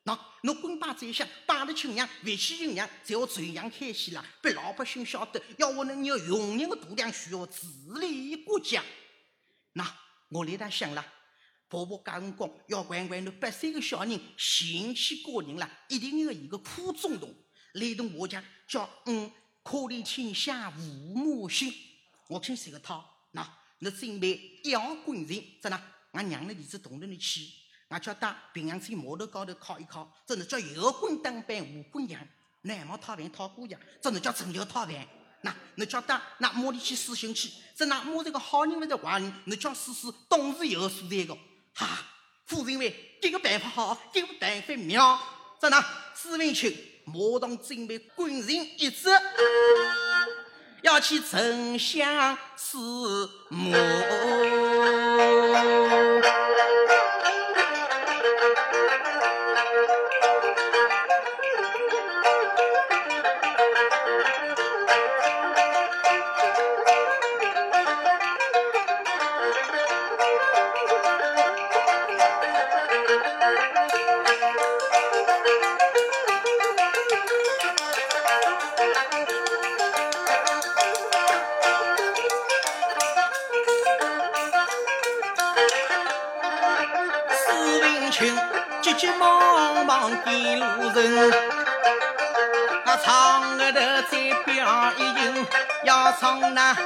[0.09, 7.67] 那侬官拜宰相，拜了亲娘，回去亲娘，才要传扬开去了，被老百姓晓得，要我能有用人的度量，需要治
[8.01, 8.83] 理国家。
[9.75, 9.95] 那。
[10.31, 11.03] 我来他想了，
[11.71, 17.35] 婆婆讲辰光要管管那八岁的小人，贤妻过人了，一定要一个苦中动，
[17.73, 21.73] 来同我讲叫嗯，可怜天下父母心。
[22.29, 23.03] 我听谁个套？
[23.31, 27.41] 那那准备一号滚人，真的，俺娘的儿子同着你去，
[27.89, 32.21] 那叫到平阳村码头高头靠一靠，真的叫有滚当班无滚养，
[32.63, 34.95] 南毛讨饭讨姑娘，真的叫成就讨饭。
[35.41, 37.49] 那，那叫他那马里去死心去？
[37.75, 39.33] 这那马这个好人还是坏人？
[39.45, 41.35] 那叫试试，总是有所在的。
[41.75, 41.99] 哈，
[42.45, 45.19] 夫人为这个办法好，这个办法妙。
[45.61, 45.81] 这那
[46.15, 49.09] 史文清马上准备滚人一职，
[50.83, 53.73] 要去丞相司墓。
[91.01, 91.31] 人，
[92.85, 93.81] 那唱个头
[94.11, 95.47] 再表一音，
[95.85, 96.77] 要唱那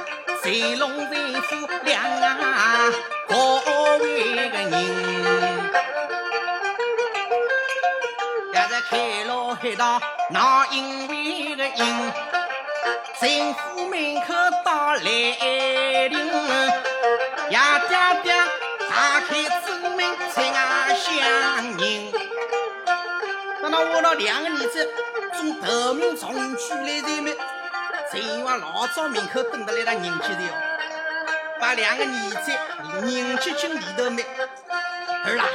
[0.41, 2.91] 醉龙在府两啊
[3.27, 3.35] 各
[4.03, 4.71] 位个人，
[8.53, 9.99] 要是开了黑道，
[10.29, 12.11] 那因为个音，
[13.19, 14.33] 政府门口
[14.63, 16.17] 到来临，
[17.49, 18.33] 呀爹爹
[18.89, 19.31] 打开
[19.65, 19.99] 正门
[20.33, 22.13] 在外相迎。
[23.73, 24.87] 等到我那两个儿子
[25.35, 27.35] 从头名从区来的没，
[28.11, 32.51] 正往老早门口等着来他迎接的哦，把两个儿子
[33.07, 34.23] 迎接进里头没。
[35.25, 35.45] 儿啦，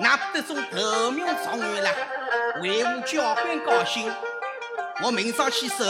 [0.00, 1.92] 那得从头名状元啦，
[2.62, 4.12] 为我交关高兴。
[5.04, 5.84] 我明朝起手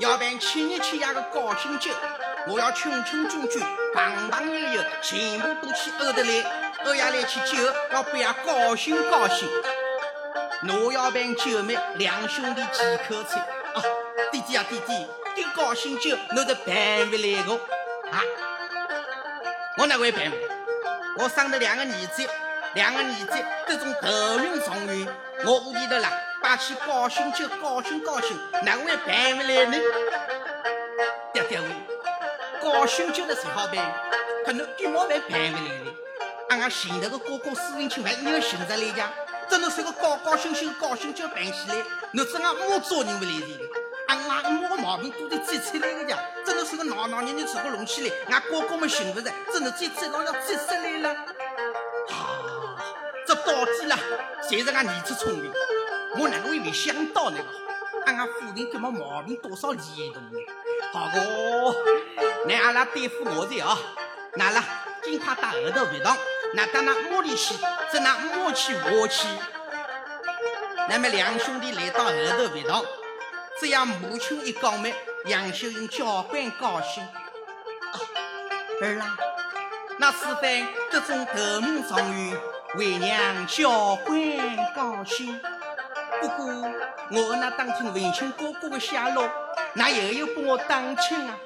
[0.00, 1.90] 要办七日七夜的高兴酒，
[2.46, 6.44] 我要群群聚聚，朋朋友友，全部都去欧得来，
[6.84, 9.48] 欧亚来去酒，要不要高兴高兴？
[10.68, 13.40] 我要办酒米，两兄弟几口菜。
[13.74, 13.82] 啊，
[14.30, 17.54] 弟弟啊弟弟，这高兴酒侬得办不来个
[18.10, 18.20] 啊？
[19.78, 20.30] 我哪会办？
[21.16, 22.28] 我生的两个儿子，
[22.74, 25.08] 两个儿子都种头名状元，
[25.46, 26.12] 我屋里头啦。
[26.42, 29.78] 摆起高兴酒，高兴高兴，哪会办不来呢？
[31.32, 31.66] 爹爹喂，
[32.62, 33.76] 高兴酒的谁好办？
[34.44, 35.92] 可能一毛钱办不来呢。
[36.48, 39.10] 俺俺前头个哥哥私人亲还一个寻着来家，
[39.50, 41.76] 真的是个高高兴兴高兴就办起来，
[42.12, 43.60] 侬这俺母做人不来的。
[44.06, 51.10] 俺俺母个毛病都得最出来的家，真的是个闹闹捏捏做个弄起来，俺哥哥们寻不着，真的挤挤到要挤出来了。
[51.10, 52.84] 啊，
[53.26, 53.98] 这到底啦，
[54.48, 55.52] 谁是俺儿子聪明？
[56.18, 57.38] 我哪能会没想到呢？
[58.06, 60.38] 俺俺夫人这么毛病多少严重呢？
[60.92, 61.76] 好个，
[62.46, 63.78] 那阿拉对付我的啊！
[64.34, 64.64] 那啦，
[65.02, 66.16] 尽快到后头回堂，
[66.52, 67.54] 那到那屋里去，
[67.90, 69.28] 只那磨去磨去。
[70.88, 72.84] 那么两兄弟来到后头回堂，
[73.60, 74.88] 这样母亲一讲嘛，
[75.26, 77.06] 杨秀英交关高兴。
[78.82, 79.16] 儿啦，
[79.98, 80.42] 那此番
[80.90, 82.40] 这种头名状元，
[82.76, 84.18] 为娘交关
[84.74, 85.40] 高兴。
[86.20, 86.46] 不过，
[87.12, 89.30] 我那当听文清哥哥的下落，
[89.74, 91.38] 那又有帮我当亲啊？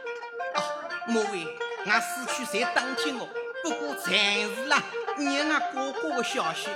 [0.55, 0.63] 哦，
[1.07, 3.29] 莫为，俺死去才当亲哦。
[3.65, 4.83] 不过暂时啦，
[5.17, 6.69] 你俺哥哥的消息。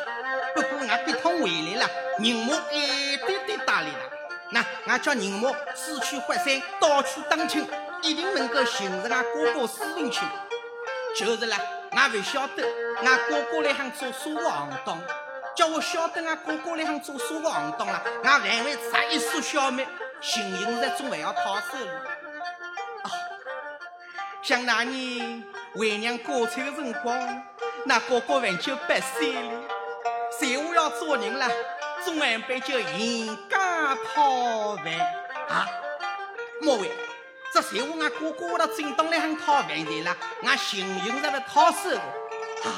[0.55, 4.11] 不过俺一趟回来了，人马一堆堆打来了。
[4.51, 7.69] 那俺叫人马四处发散，到处打听，
[8.01, 10.27] 一定能够寻着俺哥哥私人亲。
[11.15, 11.59] 就是啦，
[11.91, 12.67] 俺不晓得，
[13.05, 14.99] 俺哥哥来喊做啥个行当。
[15.55, 19.87] 叫我晓得俺哥哥来向做啥个行当了，俺还会插一束小麦，
[20.23, 21.93] 幸运日总还要讨手了。
[23.03, 23.13] 啊，
[24.41, 27.43] 想那年为娘过菜的辰光，
[27.85, 29.63] 那哥哥还就八岁了，
[30.39, 31.49] 随我要做人了，
[32.05, 34.87] 总安排就严家讨饭。
[35.49, 35.67] 啊。
[36.61, 36.91] 莫为，
[37.55, 42.69] 这随我俺哥哥到正当来向讨饭的了，俺幸运日来讨手啊，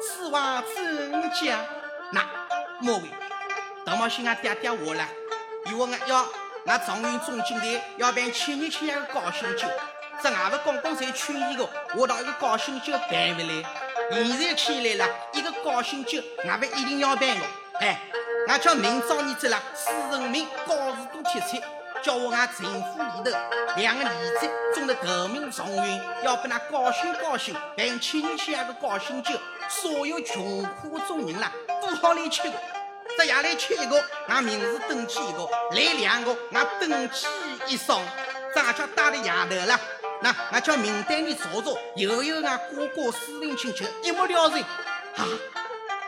[0.00, 1.58] 此话怎讲？
[2.12, 2.24] 那
[2.78, 3.04] 莫为，
[3.84, 5.08] 大毛心俺爹爹话了，
[5.66, 6.24] 以为俺要
[6.66, 9.66] 俺状元中进队要办七年七夜的高兴酒，
[10.22, 13.64] 这俺不刚刚才劝伊个，我到一个高兴酒办不来，
[14.10, 17.44] 现在起来了，一个高兴酒俺不一定要办个，
[17.80, 18.00] 哎，
[18.48, 21.62] 俺叫明朝你这了，四人民高士都贴出，
[22.02, 23.38] 叫我俺政府里头
[23.76, 29.32] 两个儿子中的头名状元，要不那高兴高兴办七年七夜的高兴酒，
[29.68, 31.52] 所有穷苦的众人啦。
[31.82, 32.52] 都好来吃个，
[33.18, 37.26] 这夜来吃一个，俺名字登记一个；来两个，俺登记
[37.66, 38.00] 一双。
[38.54, 39.80] 咱叫打的夜头了，
[40.24, 44.62] 那俺叫名单里查查，又有俺哥哥私人亲戚，一目了然。
[44.62, 45.28] 啊，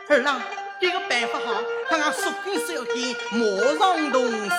[0.09, 0.41] 二郎，
[0.81, 3.45] 这个办法好，看俺说跟说跟，马
[3.77, 4.55] 上动手。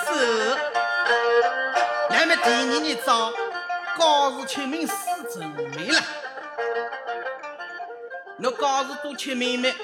[2.09, 3.33] 那么第二日早，
[3.99, 4.95] 高氏出名四
[5.29, 6.01] 成名了，
[8.39, 9.75] 那高氏都出名没？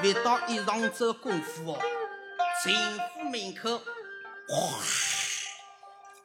[0.00, 1.78] 不到一上周功夫哦，
[2.64, 2.72] 政
[3.12, 3.82] 府门口
[4.46, 4.78] 哗，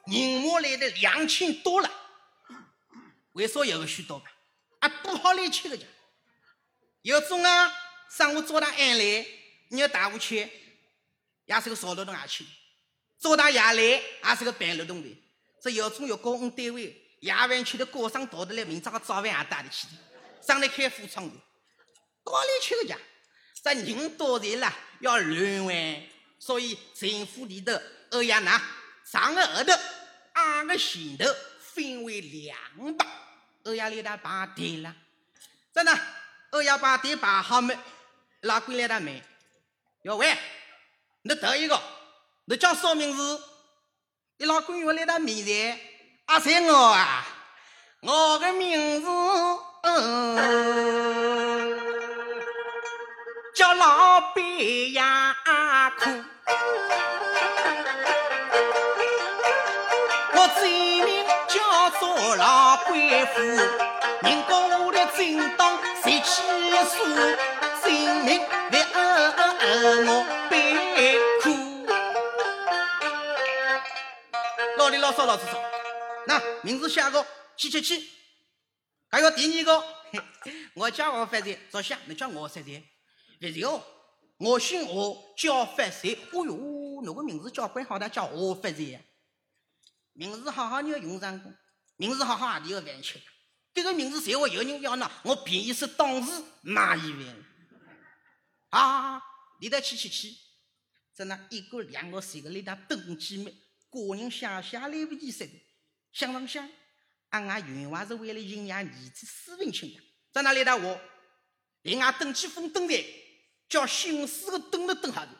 [0.06, 1.90] 人马来的两千多了。
[3.32, 4.22] 为啥有许多？
[4.80, 5.84] 啊，不好来吃的家。
[7.02, 7.72] 有种啊，
[8.10, 9.26] 上午早大晚来，
[9.68, 10.48] 你要带我去，
[11.46, 12.44] 也是个少劳动啊去。
[13.18, 15.08] 早大夜来，也是个办劳动的。
[15.62, 19.92] 这有种要公务单位，夜晚吃的高上倒的来，明朝个早饭也带得起的。
[20.46, 21.36] 上来开副厂的，
[22.24, 22.98] 不好来吃的家。
[23.62, 26.02] 这人多人了，要乱玩，
[26.40, 27.72] 所以政府里头
[28.10, 28.60] 欧亚拿
[29.12, 29.72] 上个后头，
[30.32, 31.26] 二个前头
[31.60, 32.56] 分为两
[32.96, 33.06] 帮，
[33.64, 34.94] 欧亚里头排队了。
[35.74, 35.92] 真的，
[36.52, 37.76] 欧亚排队排好没？
[38.40, 39.22] 老鬼来他问，
[40.04, 40.34] 要喂，
[41.24, 41.78] 你头一个，
[42.46, 43.38] 你叫啥名字？
[44.38, 45.78] 你老鬼又来他面前，
[46.24, 47.26] 阿三我啊，
[48.00, 49.08] 我的名字。
[49.82, 50.72] 嗯
[53.54, 55.36] 叫老板呀
[55.98, 56.10] 苦，
[62.24, 66.40] 我老贵妇，人讲我的正当谁起
[66.84, 67.04] 诉，
[67.82, 68.78] 性命为
[70.06, 71.50] 我悲苦。
[74.78, 75.60] 老里老少老子少，
[76.28, 78.08] 那名字写个七七七，
[79.10, 79.84] 还有第二个，
[80.76, 82.84] 我叫我发财，坐下，你叫我发财，
[83.40, 83.82] 不是哦，
[84.38, 86.16] 我姓何，叫发财。
[86.32, 89.02] 哦哟，那个名字叫怪好的，叫何发财。
[90.12, 91.50] 名字好好，你要用上过；
[92.02, 93.20] 名字好好，你要玩吃。
[93.72, 95.08] 这个名字谁会有人要呢？
[95.22, 97.36] 我便宜是当时买一万。
[98.70, 99.22] 啊，
[99.60, 100.34] 你得去去去，
[101.14, 103.52] 在那一个两个三个来打登记没？
[103.88, 105.52] 个人想想来不及说的，
[106.12, 106.68] 想上想，
[107.28, 110.00] 俺俺原话是为了营养儿子私文清的，
[110.32, 111.00] 在那里打我？
[111.82, 113.04] 另外登记封登在，
[113.68, 115.32] 叫姓氏的登都登下头，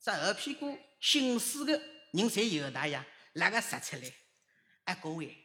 [0.00, 1.78] 在后屁股姓氏的
[2.14, 3.04] 人才有的呀。
[3.34, 4.10] 哪个说出来，
[4.84, 5.36] 哎，各位，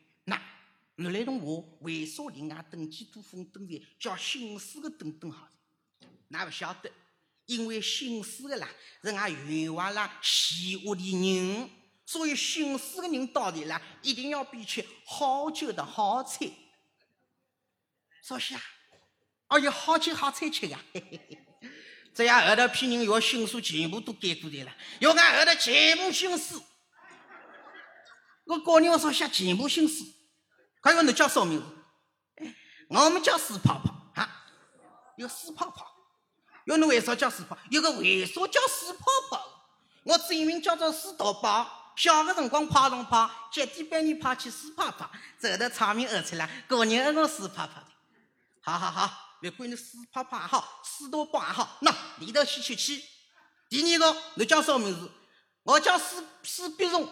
[0.96, 5.50] 那你来同我为啥另外登记多封登的叫姓氏的登登好？
[6.28, 6.92] 那不晓得，
[7.46, 8.70] 因为姓氏的啦
[9.02, 11.70] 是俺原话啦喜恶的人，
[12.06, 16.50] 所以姓氏的人到底啦一定要比吃好酒的好菜。
[18.22, 18.62] 说啥？
[19.50, 20.80] 哦，有好酒好菜吃呀！
[22.14, 26.56] 这样后头批人要姓氏全部都改过来了，要俺后头全部姓氏。
[28.46, 30.04] 我告你，我说写全部姓氏，
[30.84, 32.54] 还有你叫啥名字？
[32.90, 34.46] 我们叫死泡泡啊，
[35.16, 35.88] 有死泡泡。
[36.66, 37.58] 有你为啥叫死泡？
[37.70, 39.50] 有个为啥叫死泡泡？
[40.04, 45.10] 我真名叫做死大宝，小个辰光跑上跑，脚底板里跑去死泡泡，
[45.40, 47.88] 走到场面二出来，个人二个死泡泡的。
[48.62, 49.10] 好好好，
[49.40, 53.02] 别管你死泡泡也好，死大宝也好，那里头去去去。
[53.70, 55.10] 第二个，你叫啥名字？
[55.64, 57.10] 我叫死死必荣。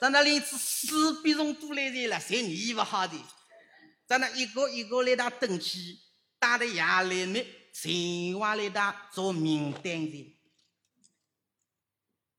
[0.00, 3.16] 在那连子死比种都来着了，谁你不好的？
[4.06, 5.98] 在那一个一个来打登记，
[6.38, 10.36] 打的压力没，全话来打做名单的。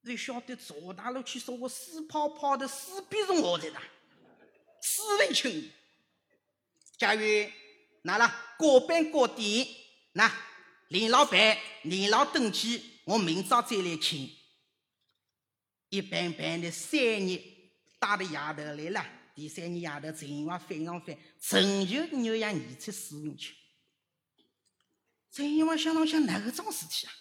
[0.02, 3.80] 你晓得赵大路去说我死跑跑的死比种何在的？
[4.82, 5.72] 死文清。
[7.00, 7.24] 假如
[8.04, 9.68] 拿了各班各店，
[10.12, 10.32] 那
[10.90, 14.35] 连老板连老登记，我明早再来请。
[15.96, 17.42] 一般般的三日
[17.98, 23.56] 打的丫头来了，第三日丫头情况非常翻，成就牛让儿子死命去。
[25.32, 27.14] 真话想啷想哪个桩事体啊？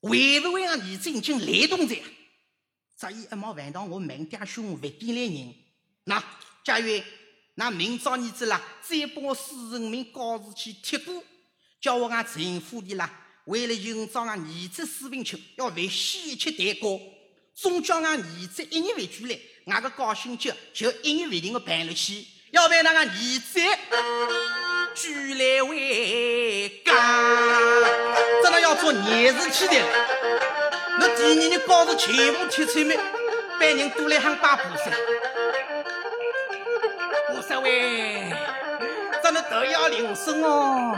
[0.00, 2.02] 为不为让儿子已经雷动在？
[2.96, 5.54] 这一一毛万当我明点凶，不点来人。
[6.04, 6.24] 那
[6.64, 7.02] 假如
[7.56, 11.22] 那明朝儿子啦，再把我死人命告示去贴过，
[11.78, 13.25] 叫我俺陈府的啦。
[13.46, 17.00] 为了营造俺儿子史文清要为喜一切代价，
[17.54, 23.60] 总叫俺儿子一年为聚来，俺个高兴节就一年为定的办了起，要为那俺儿子
[24.94, 26.94] 聚来为干，
[28.42, 29.74] 真的要做年事体的。
[30.98, 32.96] 那第二日告示全部贴出来，
[33.60, 34.90] 班人都来喊拜菩萨，
[37.28, 38.15] 菩萨喂，
[39.56, 40.94] 真的都要铃声哦。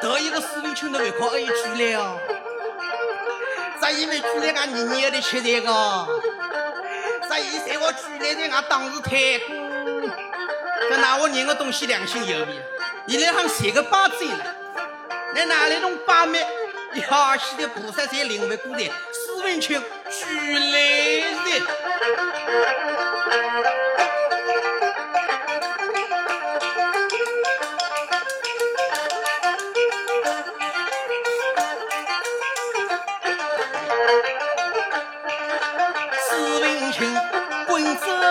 [0.00, 2.16] 头一个史文清的胃口可以出来哦，
[3.80, 5.68] 这以为出来俺年年的吃这个，
[7.28, 9.56] 这以为我出来的俺当时太过，
[10.88, 12.60] 这哪我人的东西良心有没？
[13.06, 14.38] 你来喊谁个八嘴了？
[15.34, 16.46] 那哪里弄八妹？
[16.94, 20.26] 要死的菩萨才领会过来，史文清出
[20.70, 21.62] 来的。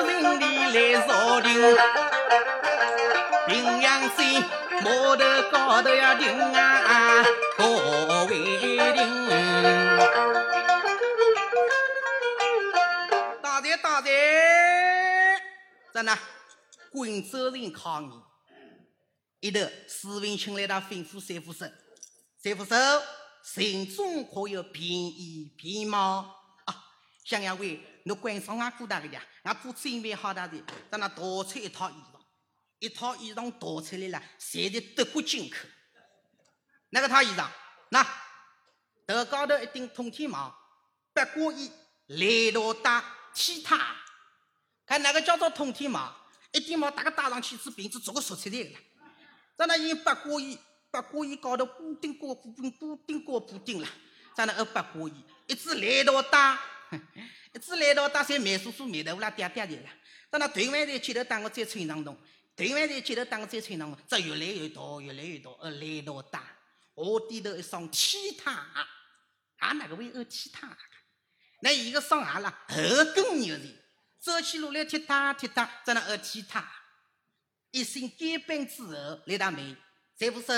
[0.04, 1.50] 来朝廷，
[3.48, 4.42] 平阳县
[4.82, 7.24] 码头高头要停啊，
[7.58, 9.00] 各位停。
[13.42, 14.10] 大寨大寨，
[15.94, 16.18] 在那
[16.92, 18.24] 贵州人抗议，
[19.42, 21.66] 一头史文清来到吩咐三副手，
[22.42, 22.76] 三副手
[23.44, 26.34] 心中可有便宜便吗？
[26.66, 26.76] 啊，
[27.26, 27.80] 想要为。
[28.06, 32.20] 侬观赏俺姑大个呀，俺姑真为好大的，在那淘出一套衣裳，
[32.80, 35.58] 一套衣裳淘出来了，全是德国进口。
[36.90, 37.48] 那个套衣裳，
[37.90, 38.04] 那
[39.06, 40.56] 头高头一顶通天帽，
[41.14, 41.72] 八卦衣，
[42.08, 43.96] 来头戴踢踏，
[44.86, 46.16] 看哪个叫做通天帽？
[46.54, 48.80] 一顶帽大概戴上去是鼻子做个竖起来的了。
[49.58, 50.58] 在那有八卦衣，
[50.90, 53.88] 八卦衣高头补丁过补丁补丁过补丁了，
[54.36, 56.58] 在那个八卦衣，一只来头戴。
[57.54, 59.90] 一直来到大山美叔叔面头啦嗲嗲的了。
[60.30, 62.18] 到那团饭台街头当我再吹当动，
[62.56, 66.58] 团饭台街头当我再吹当动，这越来越多，越来越多，呃，来到大，
[66.94, 68.52] 我低头一双踢踏，
[69.58, 70.78] 啊，哪个会二踢踏？
[71.62, 72.76] 那一个双鞋啦，后
[73.14, 73.64] 跟牛的，
[74.20, 76.72] 走起路来踢踏踢踏，在那二踢踏，
[77.72, 79.78] 一身改扮之后来打门，
[80.18, 80.54] 这副手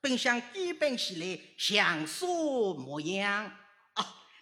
[0.00, 3.50] 本想改扮起来像素模样，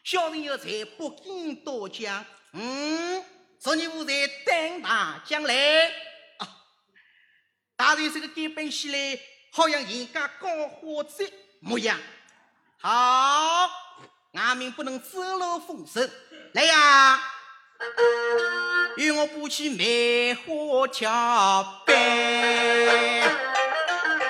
[0.04, 3.24] 小人有才不敢多讲，嗯。
[3.60, 4.12] 昨日我在
[4.44, 5.86] 等大将来，
[6.38, 6.48] 啊，
[7.76, 9.16] 大人这个改扮起来，
[9.52, 11.96] 好像人家高花子模样。
[12.80, 13.70] 好，
[14.32, 16.10] 俺们不能走漏风声。
[16.54, 17.22] 来呀，
[18.96, 23.22] 与我不去梅花桥边。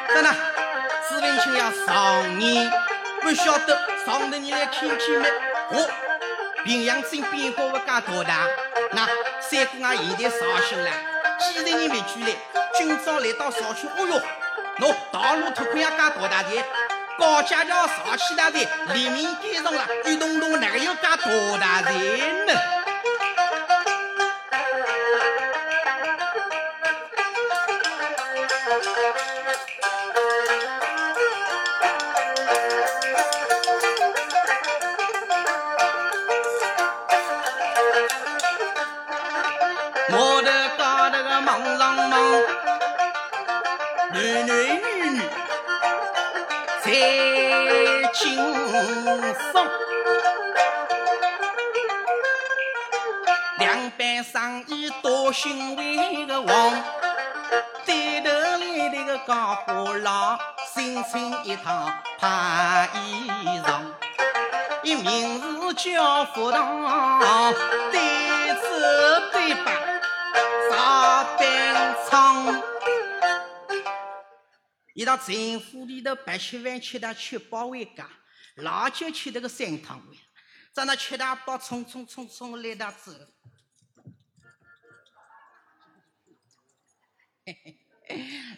[0.08, 0.30] 真的，
[1.08, 2.68] 志文清要上你，
[3.22, 5.51] 不晓得上头你来看看没？
[5.70, 5.88] 我。
[6.64, 8.46] 平阳镇变化不噶多大？
[8.92, 9.06] 那
[9.40, 10.90] 三姑娘现在绍兴了，
[11.40, 12.30] 几十年没去了。
[12.74, 14.22] 今朝来到绍兴，哦哟，
[14.78, 16.50] 喏，道路拓宽也噶多大的？
[17.18, 18.60] 高架桥上起大的，
[18.94, 22.81] 黎明改造了，一栋栋哪个有噶多大的呢？
[66.34, 67.52] 叫福堂，
[67.90, 67.98] 对
[68.60, 69.70] 子对把
[70.70, 71.40] 上班
[72.08, 72.62] 仓。
[74.94, 78.08] 一到政府里头白吃饭吃的吃饱为家，
[78.56, 80.08] 老酒吃的个三汤碗，
[80.72, 83.12] 在那吃大饱匆匆匆匆来到走，
[87.44, 87.78] 嘿嘿，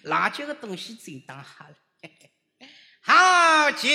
[0.05, 1.75] 老酒个东西真当好了，
[3.03, 3.89] 好酒。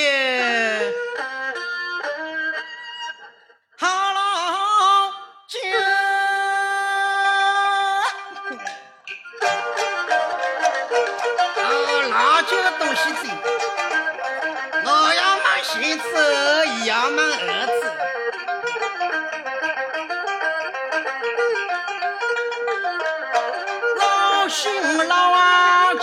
[14.83, 16.09] 我要买媳妇，
[16.83, 17.81] 也要忙儿子。
[23.99, 24.01] 老
[24.49, 24.57] 兄
[25.07, 25.93] 老啊，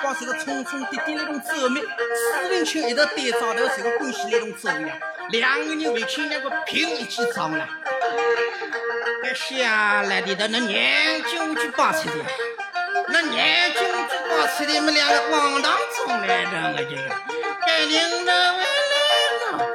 [0.00, 0.14] 光。
[0.18, 4.98] 是个匆匆滴滴那种走面，史文清一头戴罩头，是个欢喜那种走样，
[5.30, 7.68] 两个人围起两个拼一起装了。
[9.22, 12.24] 那下来的那眼睛就拔出的，
[13.10, 17.02] 那眼睛就拔出的，么两个往当中来的，我这个，
[17.64, 19.74] 该领导回来了。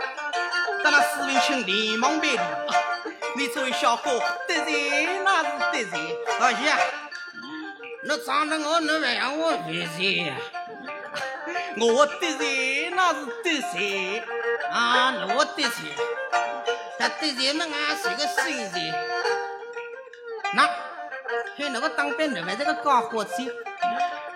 [0.84, 2.68] 但那史文清连忙摆了，
[3.38, 6.78] 你这位小哥得罪那是得罪，哎呀。
[8.06, 10.34] 那长得我，那还让我得罪？
[11.78, 14.24] 我得罪那是得罪
[14.70, 15.14] 啊！
[15.36, 15.96] 我得罪，
[17.00, 18.72] 他得罪嘛，俺是个谁人？
[20.54, 20.68] 那，
[21.58, 23.52] 看，那个当兵，那么这个高伙计，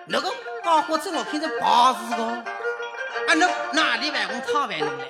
[0.06, 5.06] 那个搞火车我看着跑事个，啊，侬哪里来我讨饭侬来？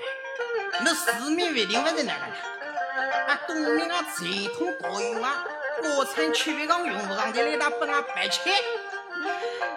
[0.83, 4.27] 侬市民一定不是那个的，啊，东面啊传
[4.57, 5.45] 统导游啊，
[5.81, 8.39] 国产吃饭上用不上的来打本啊白吃，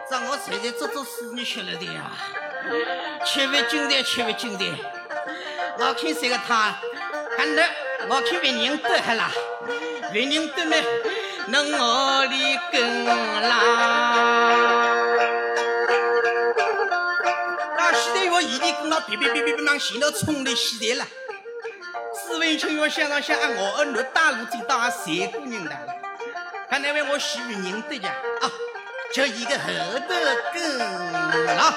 [0.09, 2.11] 这我现在做做事你吃了的呀，
[3.24, 4.64] 吃饭精彩，吃饭精彩，
[5.78, 6.78] 我看这个他，
[7.36, 7.62] 看得
[8.09, 9.30] 我看别人得哈啦，
[10.12, 10.84] 别人得没，
[11.48, 14.16] 能我里跟啦。
[18.42, 21.07] 异地跟了，别别别别别忙，现在冲的起来了。
[22.30, 25.70] 史文清要想到想俺我儿女大路走到俺谁姑娘的？
[26.70, 28.50] 看那位我喜欢认得呀啊，
[29.12, 29.66] 就一个后
[29.98, 30.14] 头
[30.54, 31.74] 跟了。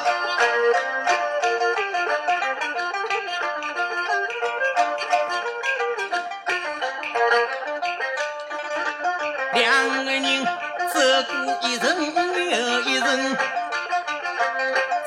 [9.56, 10.46] 两个人
[10.94, 11.00] 走
[11.34, 13.38] 过一层又一层。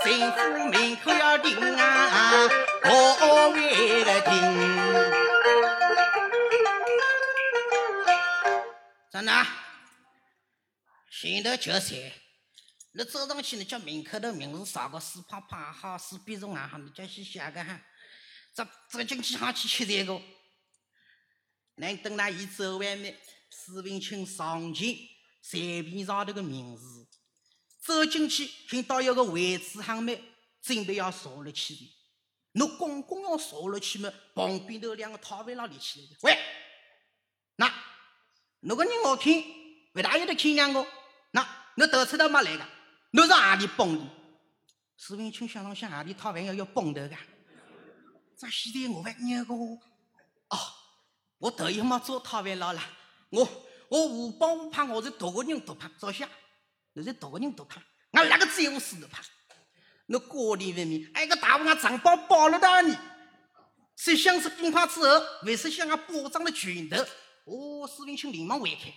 [0.02, 0.40] 政府
[0.70, 2.48] 门口要停啊，
[2.84, 5.25] 我为了停。
[9.16, 9.46] 咋呢？
[11.10, 12.12] 现在就谁？
[12.92, 15.00] 你走上去，你叫门口的名字啥个？
[15.00, 17.80] 四啪啪好，四比中啊哈，你叫去写个哈。
[18.54, 20.20] 这这进去哈去吃这个。
[21.76, 24.94] 能等那一走外面，史文清上前，
[25.40, 27.08] 随便上头个名字。
[27.80, 30.20] 走进去，听到有个位置喊麦，
[30.60, 31.90] 准备要坐了去的。
[32.52, 34.12] 侬公公要坐了去嘛？
[34.34, 36.16] 旁边头两个讨饭佬立起来的。
[36.20, 36.38] 喂，
[38.60, 39.32] 那个人我看
[39.92, 40.86] 不大有得看两个。
[41.32, 41.46] 那
[41.76, 42.66] 侬头出头没来个？
[43.12, 44.04] 侬是何里蹦的？
[44.96, 47.16] 史文清想了想，何里讨饭要要蹦头个？
[48.38, 49.54] 这现在我还捏个？
[49.54, 50.58] 哦，
[51.38, 52.80] 我头一没做讨饭佬了。
[53.30, 53.48] 我
[53.88, 56.28] 我无帮无怕，我是大个人多怕，坐下。
[56.92, 57.80] 你是大个人都怕，
[58.12, 59.22] 俺哪个在乎死都怕。
[60.06, 62.96] 那过年问面，哎个大王啊，长包包了的你。
[63.96, 66.96] 谁想是兵法之后，为是向俺保障了拳头。
[67.46, 68.92] 哦，史文清连忙回开，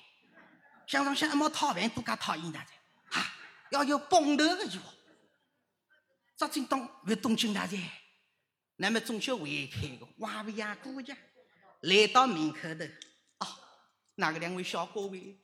[0.87, 2.69] 想上想一毛讨饭，都敢讨厌他的。
[3.11, 3.31] 哈，
[3.69, 4.91] 要有帮头的就好。
[6.35, 7.79] 这正当为东京大人，
[8.77, 11.15] 那么中秋回开个，哇不呀姑家，
[11.81, 12.87] 来到门口的，
[13.37, 13.47] 哦，
[14.15, 15.39] 那个两位小各位。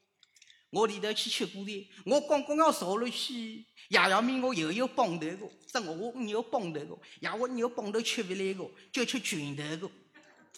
[0.72, 9.94] 我里头去吃过的，我刚刚要坐了去，爷爷面我又有帮头个，这我你有帮头个，爷我你有帮头吃不来个，就吃拳头个。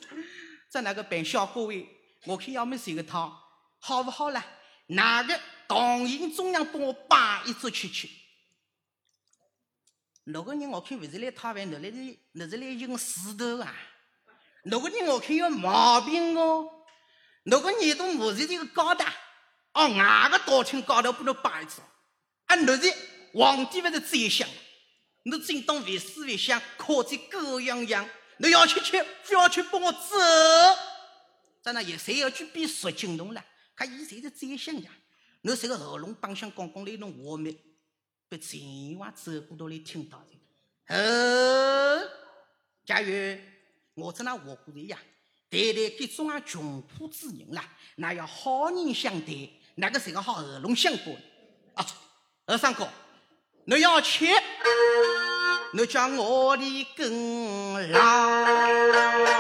[0.72, 1.88] 这那个办小各位，
[2.26, 3.38] 我看要么谁个汤，
[3.80, 4.46] 好不好啦？
[4.88, 8.08] 哪个党营中央帮我摆一桌去吃？
[10.26, 13.74] 那个人我看不是来讨饭，那来是那是来寻石头啊！
[14.64, 16.68] 那个人我看有毛病哦，
[17.44, 19.06] 那个耳朵不是这个高的。
[19.74, 21.82] 哦，哪个道厅高头不能摆一次？
[22.48, 22.94] 啊，那是
[23.34, 24.50] 皇帝不是宰相？
[25.24, 28.10] 你正当为思为想，靠在狗样样，
[28.40, 28.92] 你要去吃，
[29.24, 30.00] 非要去帮我走？
[31.68, 33.44] 在那也谁要去比说惊动了？
[33.76, 34.90] 他以谁是宰相呀？
[35.42, 37.54] 你这个喉咙帮上刚刚那种话没
[38.30, 40.96] 被千万走过头来听到的。
[40.96, 42.10] 哦，
[42.86, 43.12] 假如
[43.96, 44.98] 我在那话过的呀，
[45.50, 49.50] 对待给中央穷苦之人啦，那要好人相待。
[49.76, 51.18] 那个是个好耳聋相过
[51.74, 51.86] 啊！
[52.46, 52.88] 二三哥，
[53.66, 54.26] 你要吃，
[55.74, 59.37] 你叫我的跟来。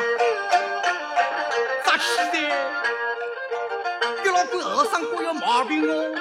[5.57, 6.13] 毛病哦！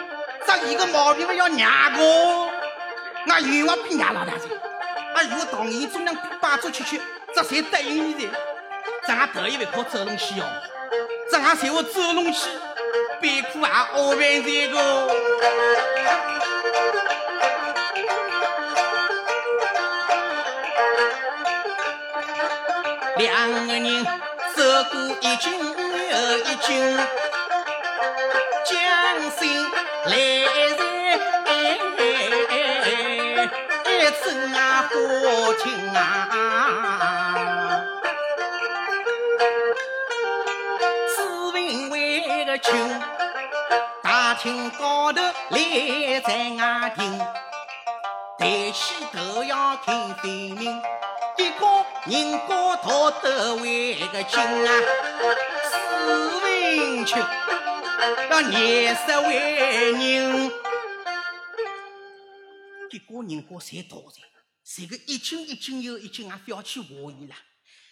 [0.46, 2.48] 咋一个毛病不要两个？
[3.26, 4.48] 俺冤枉比伢老大子！
[5.14, 6.98] 俺如果当年中央把住吃吃，
[7.34, 8.32] 这谁答应你的？
[9.06, 10.46] 咱俺头一回靠走龙去哦！
[11.30, 12.48] 咱俺谁我走龙去？
[13.20, 13.90] 别哭啊！
[13.92, 14.78] 我问这个，
[23.18, 24.06] 两个人
[24.54, 26.98] 走过一军又一军，
[29.38, 29.70] 心
[30.06, 30.10] 来
[30.78, 30.80] 在
[33.84, 33.90] 一
[34.24, 34.24] 阵
[34.54, 34.56] 啊
[34.90, 34.94] 火
[35.54, 35.64] 听
[35.94, 35.96] 啊，
[41.14, 41.16] 只
[41.52, 41.56] 问
[41.90, 41.94] 为
[42.44, 42.72] 个军。
[44.38, 45.58] 厅高头来
[46.20, 46.28] 在
[46.58, 47.18] 外听，
[48.38, 50.82] 抬起头要听分明。
[51.38, 51.66] 一个
[52.04, 54.70] 人高头得为个精啊，
[55.70, 55.74] 史
[56.42, 57.16] 文清
[58.30, 60.50] 要颜色为人。
[62.90, 64.22] 结果人家才大才，
[64.62, 67.34] 这个一斤一斤又一斤啊，不要去怀疑了。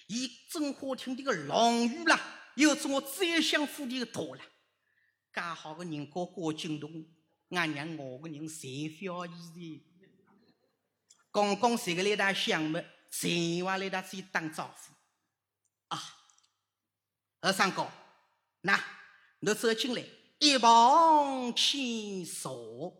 [0.07, 2.21] 以真好听的个浪语啦，
[2.55, 4.43] 又是我最想富的个多了。
[5.33, 6.91] 介好个人家过京东，
[7.51, 9.83] 俺娘我个人谁不要意的？
[11.31, 12.81] 公公谁个来打项目，
[13.11, 14.95] 谁话来打自己打招呼？
[15.89, 16.01] 啊，
[17.41, 17.91] 二三哥，
[18.61, 18.79] 那
[19.47, 20.03] 你走进来，
[20.38, 22.97] 一旁请坐。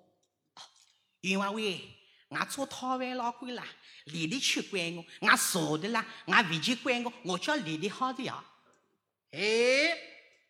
[1.23, 1.81] 冤枉喂，
[2.29, 3.67] 俺做讨饭老鬼啦，
[4.05, 8.45] 丽丽去管我，俺坐的啦，俺回去管我，我叫丽丽好的呀。
[9.31, 9.41] 哎，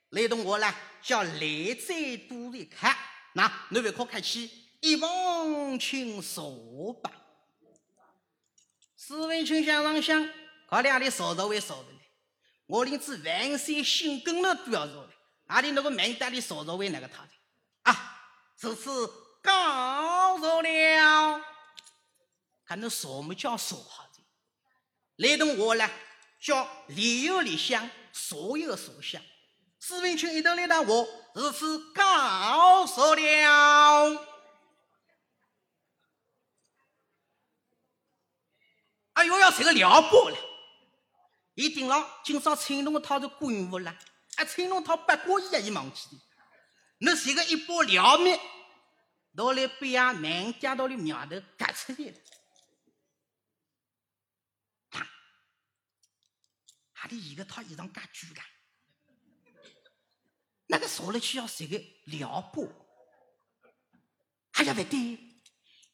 [0.09, 2.97] 雷动我啦，叫来再多的看，
[3.35, 7.09] 那你别可客气，一旁请坐吧。
[8.97, 10.29] 四位请先生想，
[10.69, 11.99] 他俩的坐着会坐着嘞，
[12.67, 15.09] 我连只万岁心根了都要坐，
[15.55, 17.29] 哪里那个满大的坐着为那个他的
[17.83, 18.21] 啊？
[18.59, 19.07] 这次
[19.41, 21.41] 告诉了，
[22.67, 24.21] 看那什么叫说好的？
[25.15, 25.89] 雷动我呢，
[26.41, 27.89] 叫里有里想。
[28.13, 29.21] 所有所想，
[29.81, 34.27] 史文清一头来到我，如此告诉了。
[39.15, 40.37] 哎呦，要这个了不了！
[41.55, 43.97] 一定了，今朝青龙套着官服了，
[44.37, 46.23] 啊，青龙套八卦衣也忘记的。
[46.99, 48.39] 那是个一把撩面，
[49.37, 52.19] 到了北洋满家到的苗头割出来了。
[56.95, 58.41] 哪里一个套衣裳夹住的？
[60.67, 62.67] 那个说了去要谁个撩拨？
[64.53, 65.19] 哎呀不对，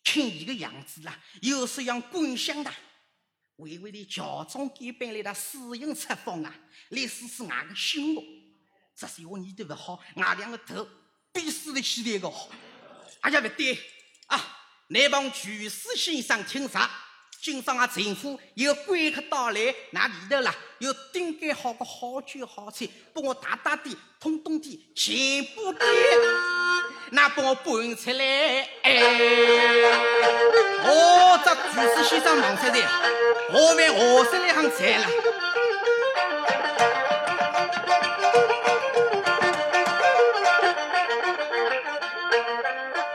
[0.05, 2.73] 看一个样子啦，又是像官相的，
[3.61, 6.55] 微微的乔装改扮来的私营出风啊，
[6.91, 8.25] 来试试俺个心目。
[8.97, 10.87] 这是我你都不好，俺两个头
[11.33, 12.51] 比死的起来个好。
[13.21, 13.79] 哎呀不对
[14.27, 14.59] 啊，
[14.89, 16.91] 那帮厨师先生听啥？
[17.43, 25.83] 今朝啊，政府有贵客到来，那里头啦有顶盖好个好酒好菜，帮我大大的、通通的全部点，
[27.13, 28.69] 那把我搬出来。
[28.83, 29.03] 哎，
[30.85, 35.07] 哦，这巨石先生忙出来，下面何生来行菜了？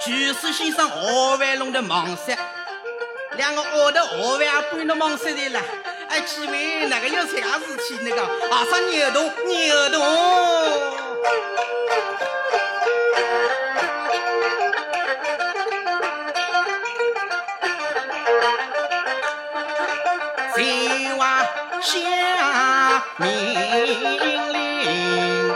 [0.01, 2.35] 巨石先生下面弄的忙死。
[3.37, 5.61] 两个奥头学饭搬到忙死的了，
[6.09, 7.97] 哎，几位那个有啥事体？
[8.01, 10.01] 那个啊，啥牛洞牛洞，
[21.85, 23.29] 下命
[24.53, 25.55] 令？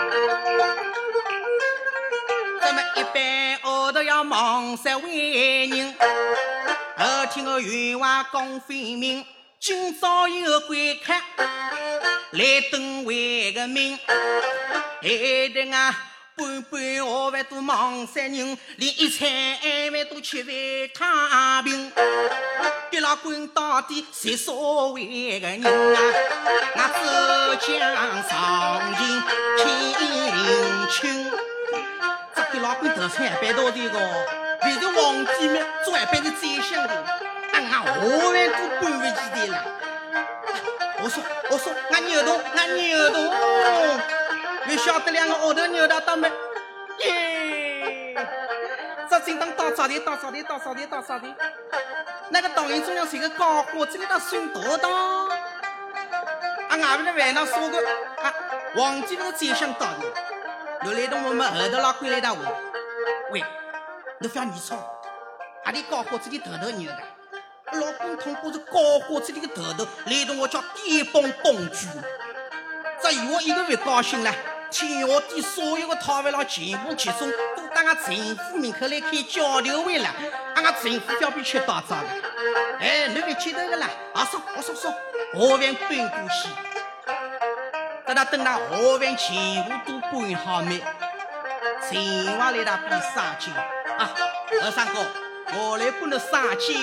[2.62, 5.96] 咱们一般奥头要忙死为人。
[6.96, 9.26] 后听个员外讲分明，
[9.60, 11.14] 今朝有贵客
[12.32, 13.98] 来登为个名，
[15.02, 15.10] 害
[15.50, 15.96] 得俺
[16.40, 19.28] 半半学饭都忙三人，连一餐
[19.92, 20.54] 饭都吃饭
[20.94, 21.92] 躺平。
[22.90, 25.70] 别老官到底谁所谓个人啊？
[26.76, 27.80] 俺浙江
[28.24, 29.22] 上京
[29.58, 29.64] 听
[30.90, 31.32] 清，
[32.34, 34.00] 这个老官头菜白到底个。
[34.62, 37.06] 为是皇帝们做一般的宰相的，
[37.54, 39.54] 俺下饭都搬不起的了。
[41.02, 43.16] 我说，我说，俺牛头，俺牛头，
[44.70, 46.32] 又晓得两个奥头牛大当门，
[47.00, 48.16] 耶！
[49.10, 51.28] 这真当打杂的，打杂的，打杂的，打杂的。
[52.30, 54.88] 那个导演中央是个高伙子，给他算多大？
[56.70, 57.80] 啊，外面的饭堂说个
[58.22, 58.32] 啊，
[58.76, 60.06] 皇帝那个宰相到的，
[60.84, 62.42] 刘来东我们后头老鬼来打问，
[63.32, 63.44] 喂。
[64.20, 64.78] 你不要你错，
[65.64, 67.00] 阿里高伙子的头头牛的，
[67.80, 71.88] 老公通过这高伙子的个头头，来同我叫巅峰东居。
[73.02, 74.32] 这与我一个不高兴了，
[74.72, 80.10] 天下的所有的讨饭佬全部集中，都到俺政府门口来开交流会了。
[80.56, 82.10] 俺政府要被吃打仗了。
[82.80, 84.92] 哎，你别接头个啦，啊说，我说说，
[85.34, 86.48] 河饭搬过去，
[88.06, 90.82] 等他等他河饭全部都搬好没，
[91.90, 93.52] 千万来他比杀酒。
[93.98, 94.12] 啊，
[94.64, 95.06] 二三哥，
[95.58, 96.74] 我来给你撒酒。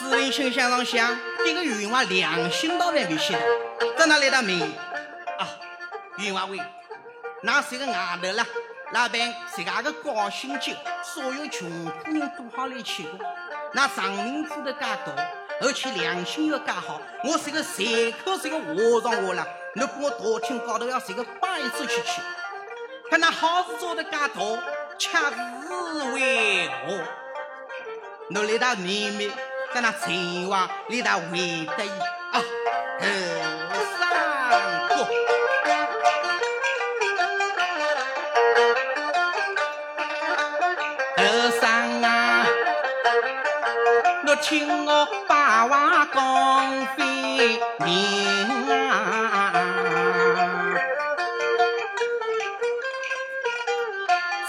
[0.00, 3.38] 四人心想上想，这个冤枉良心倒还没写，
[3.98, 4.62] 在哪来的名？
[5.38, 5.46] 啊，
[6.16, 6.58] 冤枉位，
[7.42, 8.46] 那是个外头啦，
[8.92, 10.72] 老板自家个高兴酒，
[11.02, 13.20] 所有穷苦人都好来吃过。
[13.74, 15.12] 那长命苦的家多，
[15.60, 16.98] 而且良心又家好。
[17.22, 22.22] 我是个随口是个和尚话了，你给我大厅高头要是个摆子去吃。
[23.10, 24.58] 看那好事做得噶多，
[24.98, 27.04] 恰是为何？
[28.34, 29.30] 我来到妹妹，
[29.72, 31.90] 在那秦王里大为得意
[32.32, 32.42] 啊，
[33.70, 34.02] 后上
[34.88, 34.92] 过，
[41.16, 41.18] 头
[41.60, 41.62] 上
[42.02, 42.46] 啊，
[44.26, 47.06] 我听我把话讲分
[47.78, 47.88] 明
[48.68, 49.52] 啊，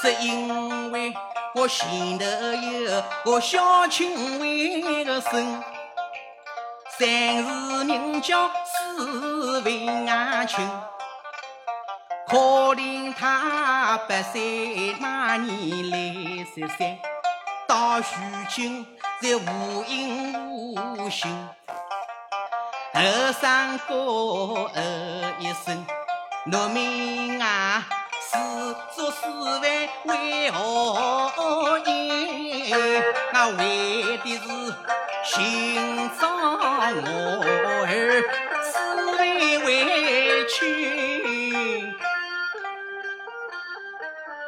[0.02, 0.81] 只因。
[1.54, 5.62] 我前头有个小亲为个孙，
[6.98, 10.66] 三字名叫史文安庆。
[12.28, 12.38] 可
[12.76, 16.98] 怜他八岁那年来十三，
[17.68, 18.06] 到如
[18.48, 18.86] 今
[19.22, 20.34] 在无影
[20.64, 21.50] 无形。
[22.94, 23.02] 后
[23.42, 24.72] 生哥哦
[25.40, 25.86] 一声，
[26.46, 27.84] 农民啊，
[28.32, 28.38] 四
[28.96, 29.62] 做四万
[30.06, 32.72] 为何因？
[33.34, 34.48] 那为的是
[35.26, 36.24] 寻找
[36.96, 37.44] 我
[37.86, 38.24] 儿，
[38.72, 38.72] 四
[39.18, 39.20] 万
[39.66, 40.54] 委屈。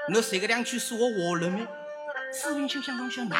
[0.07, 1.67] 侬说个两句说我话了没？
[2.31, 3.36] 四文清想东想哪？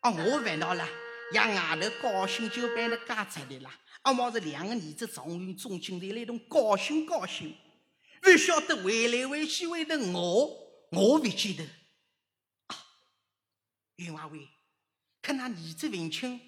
[0.00, 0.84] 啊，我烦恼了，
[1.32, 3.70] 让外头高兴就办了家出来了。
[4.02, 7.54] 阿毛是两个儿子状元中进来，来同高兴高兴。
[8.20, 11.66] 不晓得回来回去为的我，我不记得。
[13.96, 14.48] 云华伟，
[15.20, 16.40] 看那儿子文清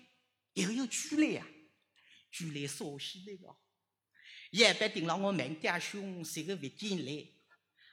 [0.54, 1.46] 又有举来呀？
[2.30, 3.56] 举来烧西来个，
[4.50, 7.26] 一般盯了我门爹兄是个不进来。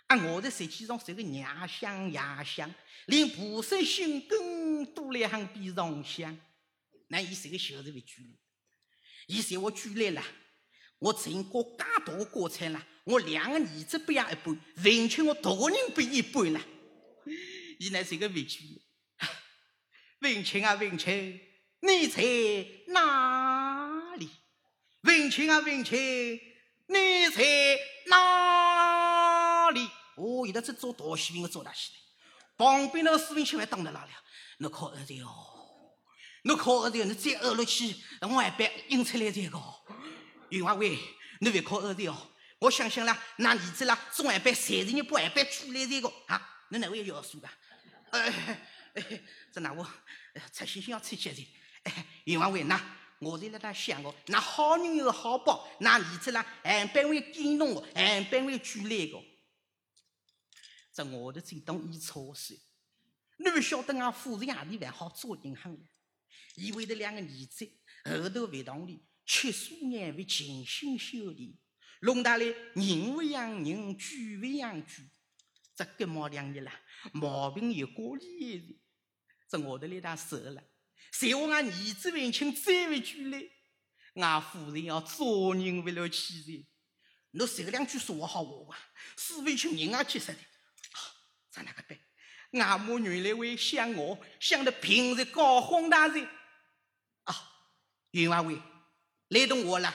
[0.08, 0.16] 啊！
[0.28, 2.74] 我的实际上是个娘乡牙乡，
[3.08, 6.40] 连菩萨心根都来行比上香。
[7.08, 8.40] 那伊是个小人物举例，
[9.28, 10.24] 伊在我举来了，
[11.00, 16.60] 我成过介大锅菜了，我两个儿子不也一半，文清我大人不一半了。
[17.80, 18.82] 伊乃是个委屈。
[20.20, 21.40] 文清啊文清，
[21.80, 22.22] 你在
[22.88, 24.30] 哪里？
[25.04, 25.98] 文清啊文清，
[26.88, 29.88] 你在哪里？
[30.18, 31.92] 哦，现在这做大戏我做大戏
[32.58, 34.10] 旁边那个士兵千万当得拉了，
[34.58, 35.30] 侬靠二弟哦，
[36.44, 39.58] 侬靠二弟，侬再二落去，我还别引出来这个。
[40.50, 40.98] 云华伟，
[41.40, 47.48] 侬别靠二弟哦，我想想啦，那儿子啦，中晚班三十日不晚班出来这个啊，侬哪位要数的？
[48.10, 48.64] 哎，
[49.52, 49.84] 这哪我
[50.52, 51.48] 出星星要出节的？
[51.84, 59.24] 哎，云华伟，那我在辣那想哦，那好人有好报，那儿子啦，俺班会感动我，俺班会举来个。
[60.92, 62.60] 这我的这当一错事，
[63.38, 65.84] 你不晓得俺夫人阿里还好做银行的，
[66.56, 67.72] 以为的两个儿子
[68.04, 71.54] 后头学堂里吃素眼为尽心修炼，
[72.02, 75.02] 弄大来人不养人，猪不养猪，
[75.76, 76.72] 这感冒两日了，
[77.14, 78.76] 毛病又过厉了，
[79.50, 80.64] 这我的来他瘦了，
[81.12, 83.44] 谁话俺儿子问清再不举来，
[84.16, 86.66] 俺夫人要做人不了起来，
[87.32, 88.80] 侬说两句说好话啊，
[89.18, 90.38] 是为清人啊结实的。
[91.50, 92.00] 在那个边，
[92.64, 96.28] 阿母原来会想我，想得平日高哄大人
[97.24, 97.36] 啊，
[98.12, 98.62] 云华伟
[99.30, 99.92] 来同我了，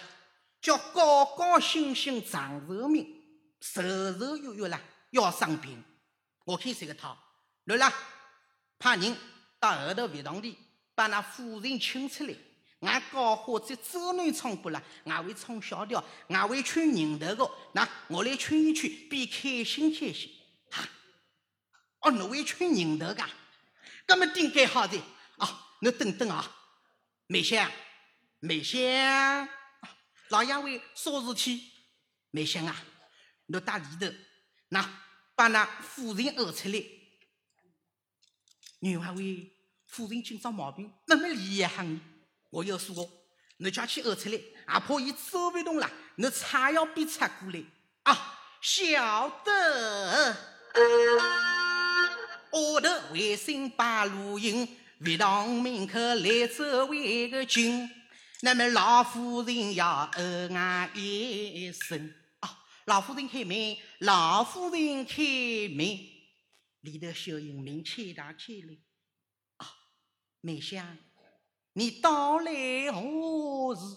[0.63, 3.05] 叫高高兴兴长寿命，
[3.61, 3.83] 寿
[4.17, 5.83] 寿月月啦要生病。
[6.45, 7.19] 我看这个套，
[7.65, 7.93] 来啦，
[8.79, 9.17] 派人
[9.59, 10.57] 到后头学堂里
[10.95, 12.35] 把那夫人请出来，
[12.81, 20.31] 俺搞好这周南唱不啦，俺会唱小调，俺会吹人头的，那我来吹一吹，比开心开心。
[20.71, 20.89] 哈
[22.03, 23.29] 哦，侬会吹人头噶？
[24.07, 24.97] 搿么顶该好的
[25.39, 25.77] 啊！
[25.81, 26.57] 侬等等啊，
[27.27, 27.71] 梅香，
[28.41, 29.49] 梅香，
[30.33, 31.71] 老杨为啥事体？
[32.31, 32.75] 梅香啊，
[33.49, 34.11] 侬到里头，
[34.71, 34.91] 那
[35.35, 36.83] 把那夫人讹出来。
[38.79, 39.53] 女娃为
[39.87, 41.87] 夫人今朝毛病那么厉害？
[42.49, 42.95] 我要说，
[43.59, 47.63] 侬叫去讹出来，也怕伊走不动了，侬插要逼插过来
[48.05, 48.41] 啊！
[48.63, 50.33] 晓得。
[52.53, 54.67] 下头卫生把路引，
[55.05, 57.87] 学堂门口来走一个军。
[58.45, 65.23] 那么老夫人要恩俺一声，啊，老夫人开门，老夫人开
[65.69, 65.87] 门，
[66.81, 68.77] 里头小人门开大开了，
[69.59, 69.73] 啊，
[70.41, 70.99] 梅香，
[71.75, 73.97] 你到来何时？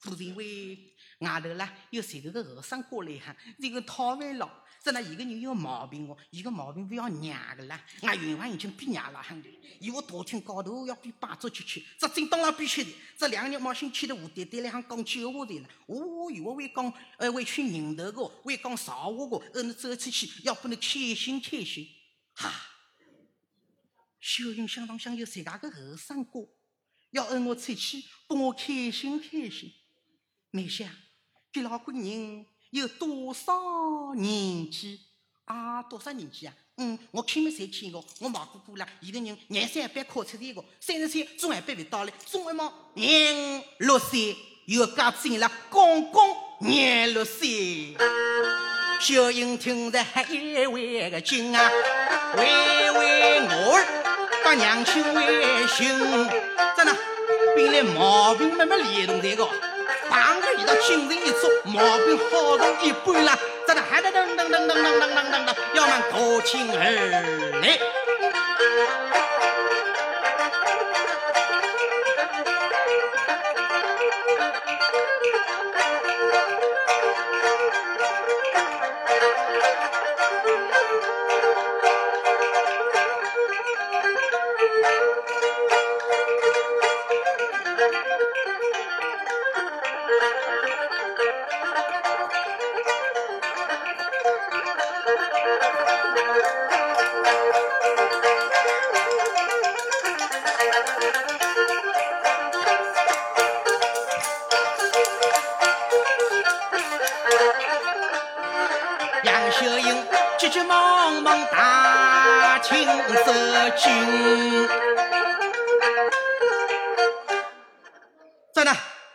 [0.00, 3.36] 夫人为外头啦，有谁个个和尚过来哈？
[3.60, 4.64] 这个讨饭了。
[4.86, 7.84] 这那一个人有毛病哦，一个毛病不要娘的啦。
[8.02, 9.48] 俺云华已经比娘了很的，
[9.80, 12.90] 以我大厅高头要比八桌去去，这真当然必须的。
[13.18, 15.68] 这两个人毛心气的无爹爹来还讲酒话的了。
[15.88, 21.88] 哦哟，我会讲，呃，会吹人头个，会讲少话个，呃，你走出去要不能开心开心。
[22.34, 22.52] 哈，
[24.20, 26.48] 小云想当想有自家个后生哥，
[27.10, 29.72] 要摁我出去，帮我开心开心。
[30.52, 30.88] 没想，
[31.50, 32.46] 这老个人。
[32.80, 35.00] 有多少年纪？
[35.46, 36.52] 啊，多少年纪啊？
[36.78, 47.96] 嗯，我看没才看过，我毛姑姑啦，一个人廿三班考出来个，三十岁中二班未到嘞，中二毛廿六岁，又加进了刚刚廿六岁。
[49.00, 51.70] 小英听着还一位个劲啊，
[52.36, 55.88] 喂喂我儿，把娘亲微信，
[56.76, 56.96] 真的，
[57.54, 59.48] 本来毛病慢慢连动这个，
[60.66, 63.38] 这精神一足，毛病好上一半了。
[63.66, 66.80] 真的还噔噔噔噔噔噔噔噔噔，要么多情儿
[67.62, 67.78] 来。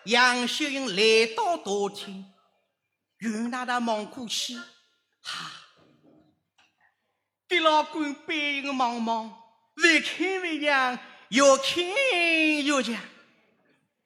[0.06, 2.26] 杨秀英来到大厅，
[3.20, 4.56] 与那的忙过去，
[5.22, 5.52] 哈，
[7.48, 9.32] 给老官背影茫茫，
[9.78, 11.00] 越看越像，
[11.30, 11.86] 越看
[12.66, 13.00] 越像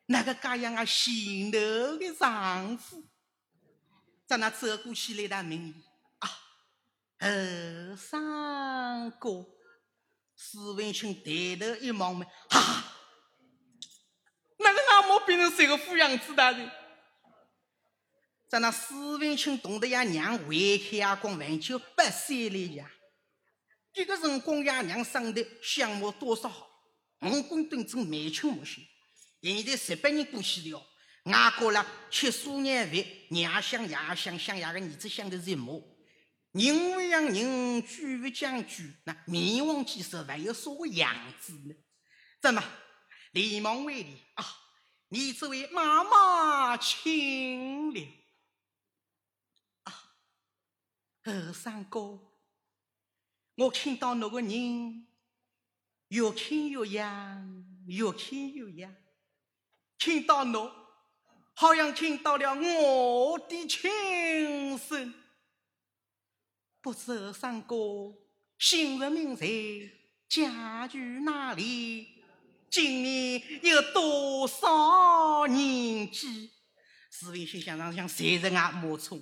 [0.07, 1.57] 那个这样啊心头
[1.97, 3.03] 的丈夫，
[4.27, 5.73] 在那走过去来，他问
[6.19, 6.29] 啊，
[7.19, 9.45] 二三哥，
[10.35, 12.93] 史文清抬头一望嘛，哈。
[14.57, 16.69] 那个阿嬷变成谁个富样子大人？
[18.47, 22.89] 在那史文清懂得呀，娘为开阿公晚就八岁了呀。
[23.91, 26.67] 这个辰光呀，娘生的相貌多少好，
[27.21, 28.81] 五官端正，眉清目秀。
[29.41, 30.81] 现在十八年过去了，
[31.25, 35.81] 阿哥了吃素年饭，娘想爷想想爷个儿子想的是一模。
[36.55, 41.75] 人不像人，句不讲句，那面黄肌瘦，还有啥个样子呢？
[42.39, 42.63] 怎么？
[43.31, 44.45] 连忙为礼啊！
[45.09, 48.01] 你这位妈妈请了
[49.83, 50.15] 啊！
[51.23, 52.21] 二三哥，
[53.55, 55.07] 我看到那个人
[56.07, 58.95] 越看越像，越看越像。
[59.99, 60.71] 看到侬，
[61.53, 65.13] 好像听到了我的亲声。
[66.85, 67.75] 不知二三哥
[68.59, 69.91] 姓甚名谁，
[70.29, 72.07] 家住哪里？
[72.69, 76.51] 今年有多少年纪？
[77.09, 79.19] 史文新想上想，谁是俺母聪？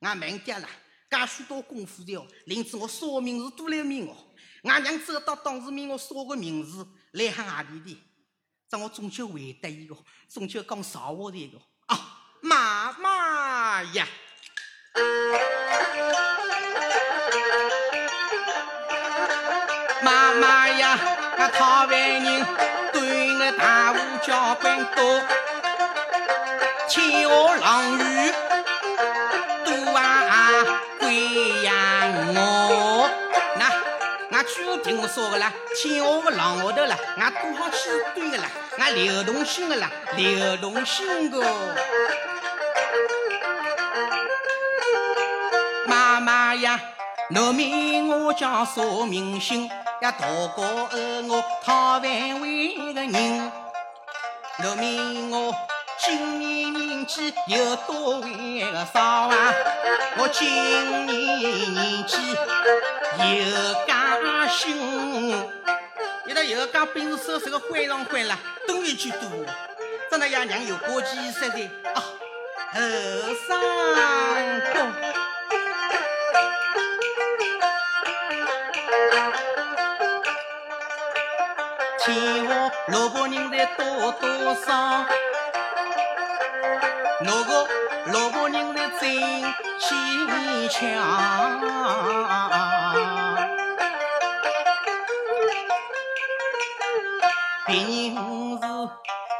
[0.00, 0.68] 俺慢点了，
[1.08, 2.26] 干许多功夫的哦。
[2.46, 4.34] 临子我说名字都来名哦。
[4.64, 8.02] 俺娘走到当时命我说个名字来喊阿弟弟，
[8.68, 9.96] 这我终究回答一个，
[10.28, 11.56] 终究讲实话的一个
[11.86, 14.08] 啊，妈妈呀！
[21.34, 21.38] 呀！
[21.38, 22.46] 那讨饭人
[22.92, 25.20] 端个大壶交关多，
[26.88, 28.32] 千河浪雨
[29.64, 30.50] 多啊
[31.00, 31.72] 贵呀
[32.34, 33.10] 我。
[33.58, 38.44] 那俺句话听我说个啦，千河个浪下头啦，俺多好去端个啦，
[38.78, 41.44] 俺流动性个啦，流动性个。
[45.86, 46.80] 妈妈呀，
[47.30, 49.68] 农民我叫说明星。
[50.04, 50.62] 呀，大哥
[51.28, 52.02] 我讨饭
[52.42, 53.52] 为个人，
[54.62, 55.54] 农民我
[55.98, 59.54] 今年年纪有多为个少啊？
[60.18, 60.46] 我今
[61.06, 62.36] 年年纪
[63.18, 64.76] 又加薪，
[66.26, 69.20] 一个又讲本事收拾个欢上欢了，等于句多。
[70.10, 71.56] 真的爷娘有过继实在
[71.94, 72.04] 啊，
[72.74, 72.80] 后
[73.48, 73.58] 生
[74.70, 75.23] 哥。
[82.04, 85.06] 天下萝卜人在多多少？
[87.22, 87.66] 那个
[88.12, 89.00] 萝卜人在真
[89.80, 90.82] 坚强。
[97.64, 98.14] 别人
[98.60, 98.64] 是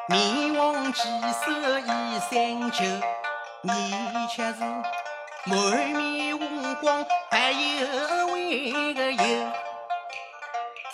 [0.09, 1.03] 面黄肌
[1.45, 2.83] 瘦衣衫旧，
[3.61, 3.71] 你
[4.35, 4.61] 却是
[5.45, 5.55] 满
[5.91, 9.23] 面红光还有为个有，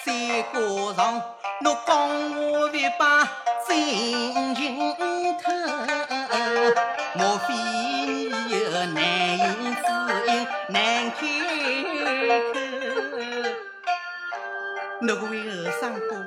[0.05, 0.59] 再加
[0.97, 1.23] 上。
[1.62, 3.28] 侬讲我别把
[3.69, 4.95] 真情
[5.39, 5.53] 透。
[7.15, 8.99] 莫非你有难
[9.39, 9.47] 言
[9.77, 9.91] 之。
[10.27, 11.20] 隐难开
[12.53, 12.55] 口？
[15.03, 15.51] 那位后
[15.81, 16.27] 生哥，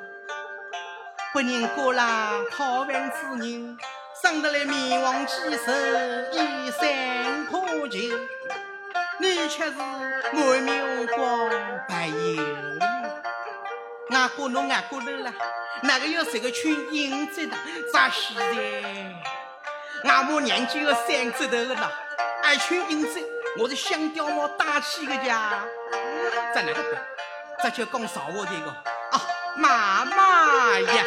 [1.31, 3.17] 不认过啦，讨饭之。
[3.37, 3.77] 人，
[4.21, 5.71] 生得来面黄肌瘦，
[6.31, 7.99] 衣衫破旧，
[9.19, 11.49] 你却是满面光，
[11.87, 12.13] 白油。
[14.13, 15.33] 外过侬外过头了，
[15.81, 17.57] 哪个要这个穿银子的？
[17.91, 20.09] 咋现在？
[20.09, 21.91] 俺母娘就要三指头的了，
[22.43, 23.19] 爱穿银子，
[23.57, 25.63] 我是香雕毛打起个家。
[26.53, 26.83] 在哪个？
[27.63, 28.69] 这就讲上我这个
[29.11, 29.21] 啊，
[29.55, 31.03] 妈妈呀，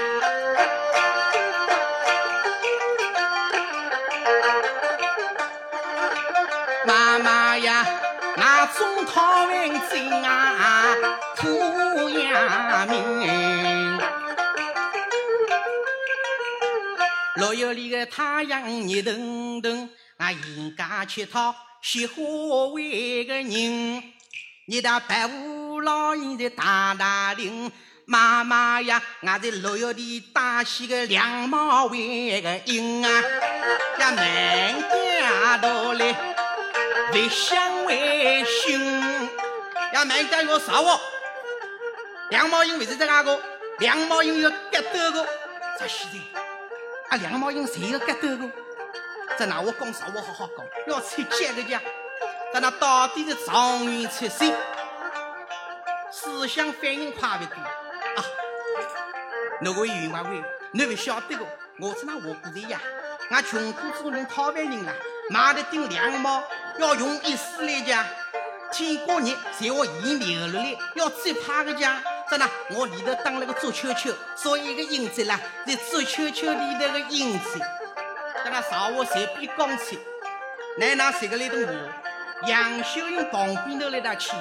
[8.67, 10.97] 中讨饭真啊，
[11.37, 13.99] 苦呀命。
[17.37, 22.15] 六月里的太阳热腾腾，俺应该去讨雪花
[22.73, 24.03] 味个人。
[24.69, 27.71] 你的白雾老鹰在大大林，
[28.07, 33.11] 妈妈呀，俺在六月里打起个两毛为个鹰啊，
[34.01, 36.13] 呀满家到来，
[37.13, 39.01] 不想为心，
[39.93, 41.01] 呀满家要杀我，
[42.31, 43.41] 两毛鹰为啥在那个？
[43.79, 45.25] 两毛鹰要格斗个，
[45.79, 46.41] 咋现在？
[47.11, 48.51] 啊，两毛鹰谁个格斗个？
[49.39, 50.07] 在那我讲啥？
[50.15, 51.81] 我好好讲，要出结个家，
[52.53, 54.55] 在那到底是状元出身，
[56.11, 58.25] 思想反应快不多啊！
[59.61, 60.43] 那位员外会，
[60.73, 61.47] 你不晓得个？
[61.79, 62.81] 我是那我古人呀，
[63.31, 64.93] 俺穷苦做人讨饭人啦，
[65.31, 66.43] 买了顶两毛，
[66.79, 68.05] 要用一世来讲，
[68.73, 69.27] 天过热
[69.59, 72.01] 才我一流落来，要最怕个讲。
[72.31, 77.59] 在那，我里头当了个足球球，所以个银子啦，在足球球里头个银子，
[78.45, 79.99] 在那上午随便讲起，
[80.79, 82.49] 奶奶谁个来动我？
[82.49, 84.33] 杨秀英旁边头来搭去，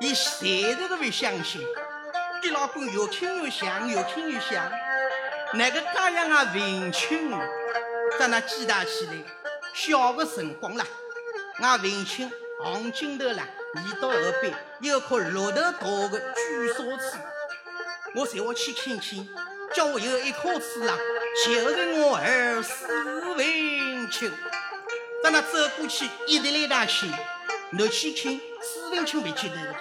[0.00, 1.60] 伊谁都不相信，
[2.42, 4.70] 你老公越听越像，越听越像，
[5.54, 7.30] 那个家样啊文清，
[8.18, 9.12] 在那记大起来，
[9.78, 10.84] 小个辰光啦，
[11.60, 12.28] 俺文清
[12.64, 13.46] 行镜头啦。
[13.76, 15.70] 一到后背有棵绿头大
[16.08, 17.12] 的巨树枝，
[18.16, 19.28] 我随我去看看，
[19.72, 20.98] 叫我有一棵树啦，
[21.46, 22.86] 就是我儿史
[23.36, 24.32] 文清。
[25.22, 27.06] 在那走过去，一直来打去，
[27.70, 29.76] 你去看史文清没记得的。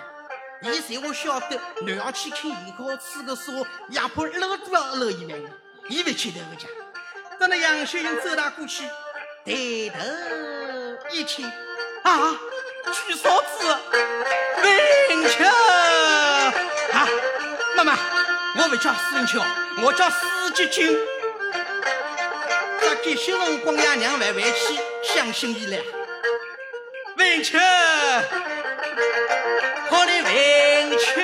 [0.62, 5.50] 伊随我晓得，你要去看一棵树的树，也怕漏都要漏一万个，
[5.90, 6.68] 伊不记得个家。
[7.40, 8.84] 在那杨秀英走大过去，
[9.48, 10.04] 抬头
[11.10, 11.46] 一看，
[12.04, 12.38] 啊！
[12.92, 13.66] 举嫂子，
[14.62, 15.46] 文秋
[16.92, 17.08] 啊，
[17.78, 17.98] 妈妈，
[18.58, 19.42] 我不叫孙秋，
[19.82, 20.18] 我叫史
[20.54, 21.00] 吉军。
[22.82, 25.78] 这给些辰光呀，娘万万去相信伊了。
[27.16, 27.58] 文秋，
[29.90, 31.22] 好的文秋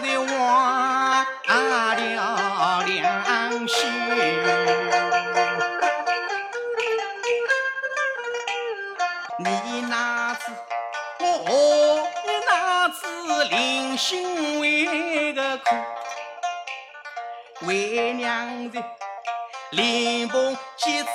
[0.00, 0.24] 怪我
[1.44, 3.78] 了良心，
[9.38, 10.44] 你哪知
[11.18, 12.08] 我
[12.46, 15.76] 哪知临心为个苦，
[17.66, 18.82] 为娘的
[19.72, 21.08] 临盆结子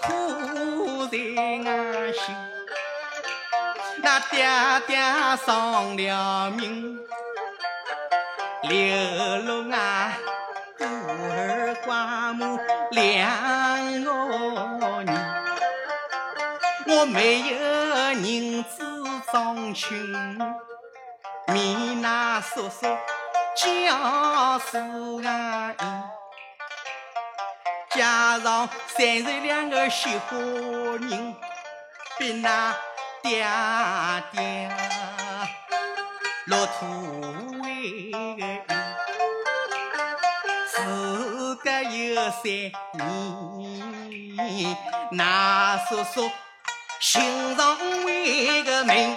[0.00, 1.18] 苦在
[1.70, 2.34] 俺心。
[4.02, 4.46] 那爹
[4.86, 4.96] 爹
[5.44, 6.95] 丧了命，
[8.76, 10.12] 留了俺
[10.76, 14.10] 孤儿寡母两个
[15.02, 15.08] 人，
[16.86, 18.84] 我没有人子
[19.32, 19.88] 长亲，
[21.48, 22.86] 米那叔叔
[23.54, 24.76] 家是
[25.24, 26.02] 俺因，
[27.90, 31.34] 加上三十两个小花人，
[32.18, 32.74] 比那。
[33.22, 33.44] 爹
[34.30, 34.70] 爹，
[36.44, 36.84] 落土
[42.30, 42.42] 三
[44.36, 44.76] 年，
[45.12, 46.30] 那叔叔
[47.00, 49.16] 心上为个命，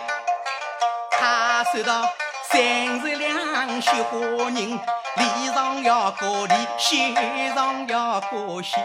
[1.11, 2.07] 他收到
[2.51, 4.17] 三十两雪花
[4.51, 4.79] 银，
[5.15, 7.15] 脸上要过脸，心
[7.55, 8.83] 上要过心。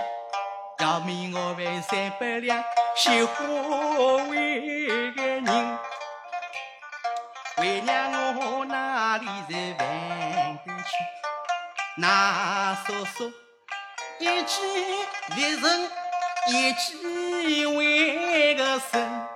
[0.81, 2.63] 要命我为三百两
[2.97, 5.79] 绣花为个人，
[7.59, 10.97] 为娘我哪里是还得起？
[11.97, 13.33] 那叔叔
[14.19, 14.61] 一记
[15.35, 15.91] 别人，
[16.49, 19.27] 一记为个身，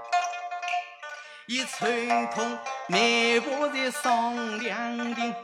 [1.46, 5.34] 一寸痛难过在上两锭，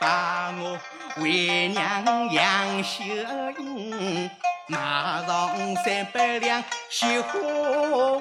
[0.00, 0.78] 把我
[1.22, 3.04] 为娘养秀
[3.58, 4.30] 英。
[4.66, 7.38] 马上三百两绣花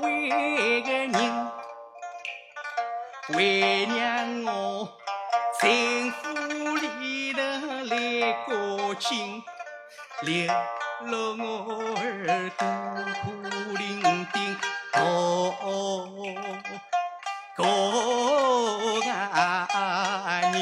[0.02, 1.52] 为个人，
[3.30, 4.98] 为娘我
[5.62, 6.30] 幸福
[6.78, 7.42] 里头
[7.86, 9.44] 来过亲，
[10.22, 12.66] 留了我儿孤
[13.22, 13.32] 苦
[13.78, 14.36] 伶仃
[14.94, 15.00] 哦
[17.56, 17.64] 个
[19.12, 20.58] 阿女。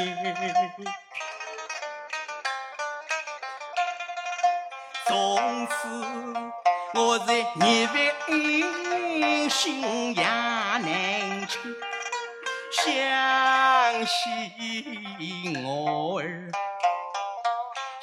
[5.06, 5.10] 从
[5.66, 5.72] 此
[6.94, 7.96] 我在日饭
[9.50, 11.58] 心也难吃，
[12.70, 12.84] 想
[14.06, 14.12] 起
[15.64, 15.66] 我
[16.20, 16.50] 儿，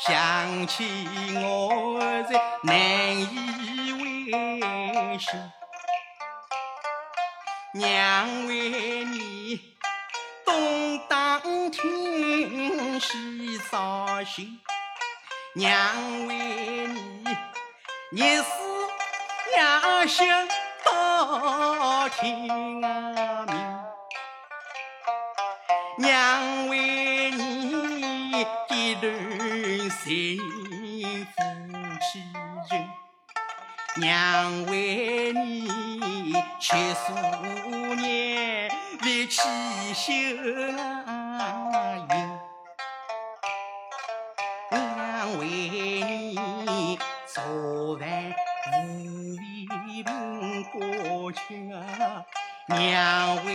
[0.08, 0.86] 想起
[1.34, 2.00] 我
[2.30, 2.76] 在难
[3.18, 5.52] 以为心，
[7.74, 9.60] 娘为你
[10.46, 14.60] 东打听西操心。
[15.56, 15.74] 娘
[16.28, 16.36] 为
[16.86, 17.24] 你，
[18.12, 18.52] 日思
[19.56, 20.48] 夜想
[20.84, 22.82] 到天明。
[25.98, 27.05] 娘为
[30.06, 31.42] 段幸福
[32.00, 32.22] 气
[32.70, 32.88] 情，
[33.96, 37.12] 娘为你七数
[37.96, 38.70] 年
[39.02, 39.42] 为七
[39.96, 40.14] 修
[44.70, 48.06] 啊为你做饭
[48.74, 48.76] 无
[49.38, 49.44] 为
[50.04, 52.24] 凭国情啊，
[52.68, 53.52] 娘为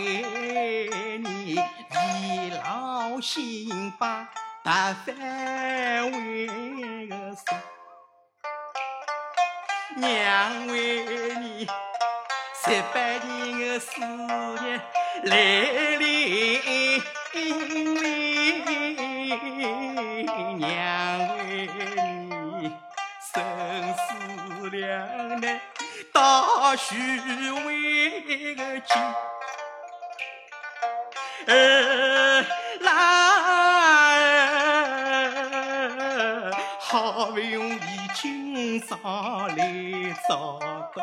[1.19, 4.29] 你一劳心把
[4.71, 5.13] 白饭
[6.13, 6.47] 为
[7.07, 7.43] 个送，
[9.97, 11.03] 娘为
[11.41, 11.67] 你
[12.55, 14.81] 十八年的思念
[15.23, 15.35] 来
[15.97, 17.03] 临。
[20.57, 20.65] 娘
[21.35, 22.71] 为你
[23.33, 23.43] 生
[23.97, 24.79] 死两
[25.41, 25.59] 难，
[26.13, 26.95] 大许
[27.65, 29.01] 为个亲，
[31.47, 32.45] 儿
[32.79, 33.70] 来
[36.91, 37.79] 好不容易
[38.13, 38.97] 今朝
[39.47, 39.55] 来
[40.27, 41.01] 找到，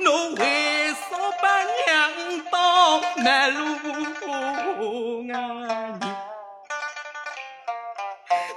[0.00, 3.60] 侬为啥把娘当卖路
[5.34, 6.00] 啊？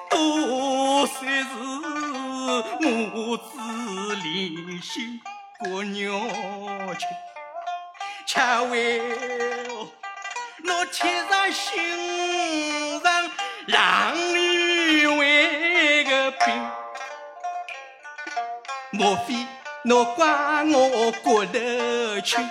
[0.09, 1.45] 多算是
[2.79, 3.49] 母子
[4.23, 5.19] 连心
[5.59, 6.17] 过娘
[6.97, 7.05] 亲，
[8.25, 9.01] 恰为
[10.63, 13.29] 我贴上心上
[13.67, 14.15] 让
[18.99, 19.47] 莫非
[19.83, 20.27] 侬怪
[20.65, 22.45] 我骨头轻？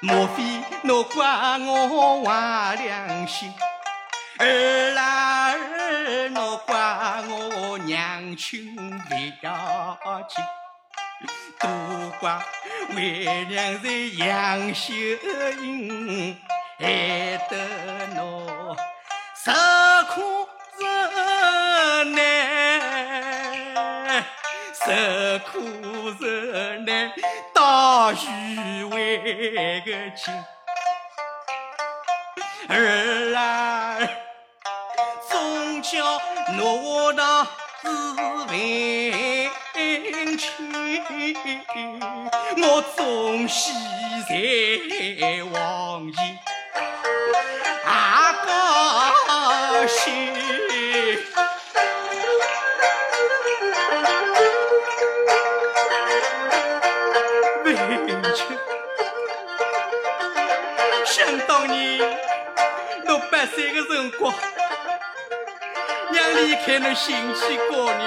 [0.00, 0.42] 莫非
[0.80, 3.52] 侬怪我坏良心？
[4.38, 6.74] 儿啦儿，侬怪
[7.28, 9.52] 我娘亲不要
[10.26, 10.42] 紧，
[11.60, 11.68] 都
[12.20, 12.40] 怪
[12.94, 14.94] 为娘在杨秀
[15.60, 16.38] 英，
[16.78, 18.74] 害得侬
[19.44, 19.52] 受
[20.14, 20.48] 苦
[20.80, 22.45] 受难，
[24.86, 24.92] 受
[25.50, 25.52] 苦
[26.20, 26.24] 受
[26.86, 27.12] 难，
[27.52, 28.28] 到许
[28.84, 30.32] 为个亲，
[32.68, 33.98] 儿啊。
[35.82, 36.20] 叫
[36.58, 37.22] 我的
[37.80, 37.86] 自
[38.50, 39.48] 为
[40.36, 41.00] 亲，
[42.60, 43.72] 我总喜
[44.28, 44.34] 在
[45.44, 46.38] 往前，
[61.04, 62.00] 想当年
[63.08, 64.34] 我八岁的辰光。
[66.10, 68.00] 娘离开那新妻高人，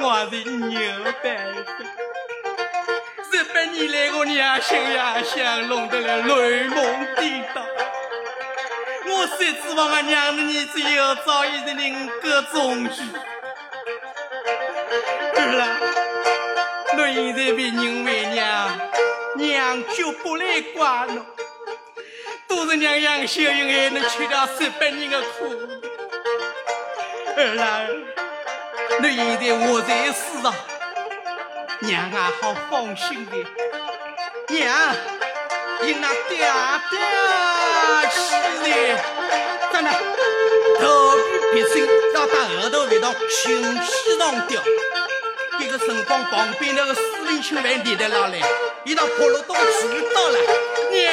[0.00, 0.80] 我是牛
[1.22, 1.70] 办法。
[3.30, 7.62] 十八年来，我娘心也想弄得来乱梦颠倒。
[9.10, 12.22] 我虽指望俺娘的儿子有朝一日能够
[12.52, 13.02] 中举，
[15.34, 15.62] 儿啊，
[16.96, 18.87] 侬现在被人为娘，
[19.38, 21.24] 娘就不来怪侬。
[22.48, 25.54] 都是娘杨秀英还能吃了十八年的苦。
[27.36, 27.42] 儿，
[29.00, 30.52] 侬现在活在世上，
[31.80, 33.36] 娘啊，好放心的，
[34.48, 34.66] 娘，
[35.82, 36.38] 你那爹
[36.90, 36.98] 爹
[38.10, 38.18] 起
[38.64, 38.72] 来，
[39.72, 39.86] 真的
[40.80, 40.82] 头
[41.16, 44.60] 皮别亲，要到后头味道新气上吊。
[45.60, 48.40] 这个辰光旁边那个司令亲来立得上来，
[48.84, 49.60] 一到破路都知
[50.14, 50.38] 道了，
[50.90, 51.12] 娘，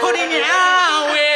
[0.00, 1.33] 可怜娘喂。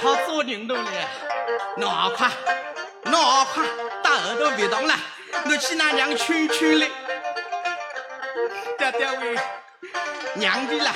[0.00, 1.06] 好做人头嘞。
[1.76, 2.28] 侬好快，
[3.04, 3.64] 侬好快，
[4.02, 4.94] 到后头别动了，
[5.44, 6.88] 侬去那娘劝劝来。
[8.78, 9.38] 爹爹喂，
[10.34, 10.92] 娘的啦，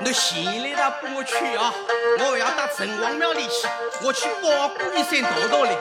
[0.00, 1.72] 侬现在他帮我劝啊，
[2.18, 3.68] 我要到城隍庙里去，
[4.02, 5.76] 我去保过一声道道嘞。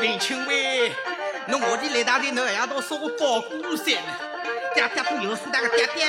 [0.00, 0.92] 林清喂，
[1.46, 4.12] 侬我的来大的，侬还要到说我保过一声呢。
[4.74, 6.06] 爹爹不又是那个爹爹，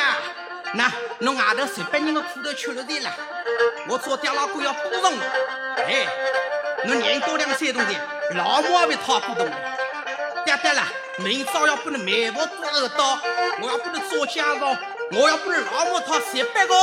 [0.73, 3.09] 那侬外头十八人的苦头吃了的了，
[3.87, 5.13] 我做爹老倌要补偿侬。
[5.77, 6.05] 哎，
[6.85, 7.93] 侬年多两三多的，
[8.35, 9.49] 老母也会讨不动。
[10.43, 10.87] 爹爹啦，
[11.17, 13.19] 明早要不能媒婆做二刀，
[13.61, 14.77] 我要不能做家长，
[15.11, 16.75] 我要不能老母讨十八个。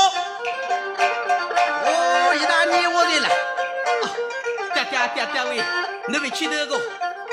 [1.85, 3.29] 哦，一大年我来了。
[4.75, 5.63] 爹爹爹爹喂，
[6.09, 6.81] 侬别去那个，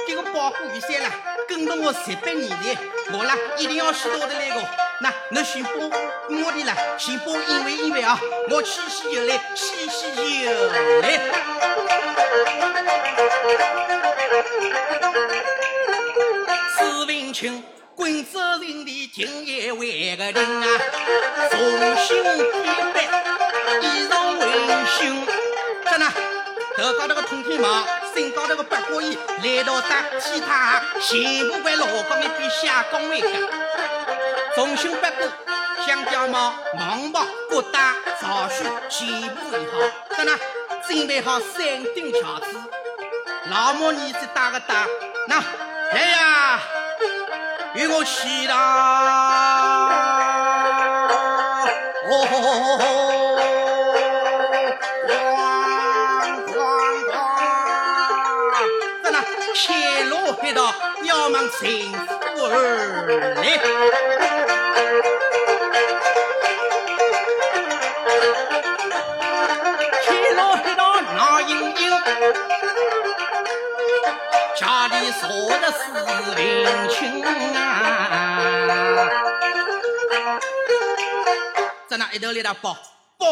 [0.05, 1.09] 给我保护一下了。
[1.47, 2.77] 跟着我十八年的，
[3.13, 4.88] 我啦一定要洗到的那个。
[5.01, 8.19] 那侬先帮我的啦，先帮因为因为啊，
[8.49, 10.21] 我去洗就来，去洗就
[10.99, 11.19] 来。
[16.77, 17.63] 史文清，
[17.95, 20.67] 滚责任的敬业为个人啊，
[21.49, 21.57] 重
[21.95, 22.97] 新编班，
[23.81, 24.41] 衣裳温
[24.97, 25.25] 馨，
[25.89, 26.05] 真的。
[26.75, 33.27] 头高头个通天帽，身高头个八卦衣，来到搭其他全部为老公一边下岗位的。
[34.59, 35.25] 重新八卦，
[35.85, 37.79] 香蕉帽、毛帽、各戴
[38.19, 39.79] 朝靴，全部一好。
[40.17, 40.37] 得呢，
[40.85, 41.55] 准备好三
[41.95, 42.47] 顶轿子，
[43.49, 44.85] 老母儿子打个打，
[45.29, 45.37] 那
[45.93, 46.59] 来呀，
[47.75, 49.05] 与我去啦！
[61.05, 63.57] 要忙幸福而来，
[75.01, 75.27] 你说
[75.59, 75.79] 的是
[76.35, 76.39] 林
[76.89, 77.23] 清
[77.55, 78.39] 啊，
[81.87, 82.77] 在那一头里头报
[83.17, 83.25] 报。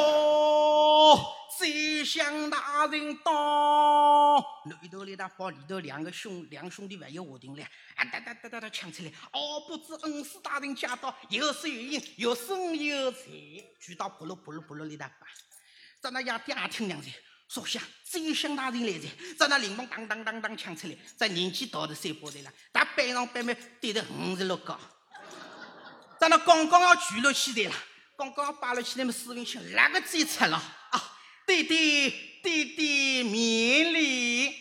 [1.59, 1.65] 宰
[2.05, 7.63] 相大人到，楼头里头把里头两个兄两兄弟还有话定了，
[7.95, 13.25] 啊哒哒哒哒哒抢出来，哦不知恩师大人驾到，有是有应，有生有财，
[13.79, 15.25] 举到扑噜扑噜扑噜里头吧。
[15.99, 17.09] 在那丫爹听娘子
[17.47, 19.07] 说下，宰相大人来着，
[19.37, 24.77] 在那铃铛当当当当抢出来，在年纪大的三胞胎了，他背上背面对着五十六个，
[26.19, 27.75] 在那刚刚要举了起来了，
[28.17, 29.11] 刚刚摆了起来么？
[29.11, 30.57] 史文清那个嘴出了。
[30.57, 31.13] 啊
[31.45, 32.09] 弟弟，
[32.43, 34.53] 弟弟，免礼。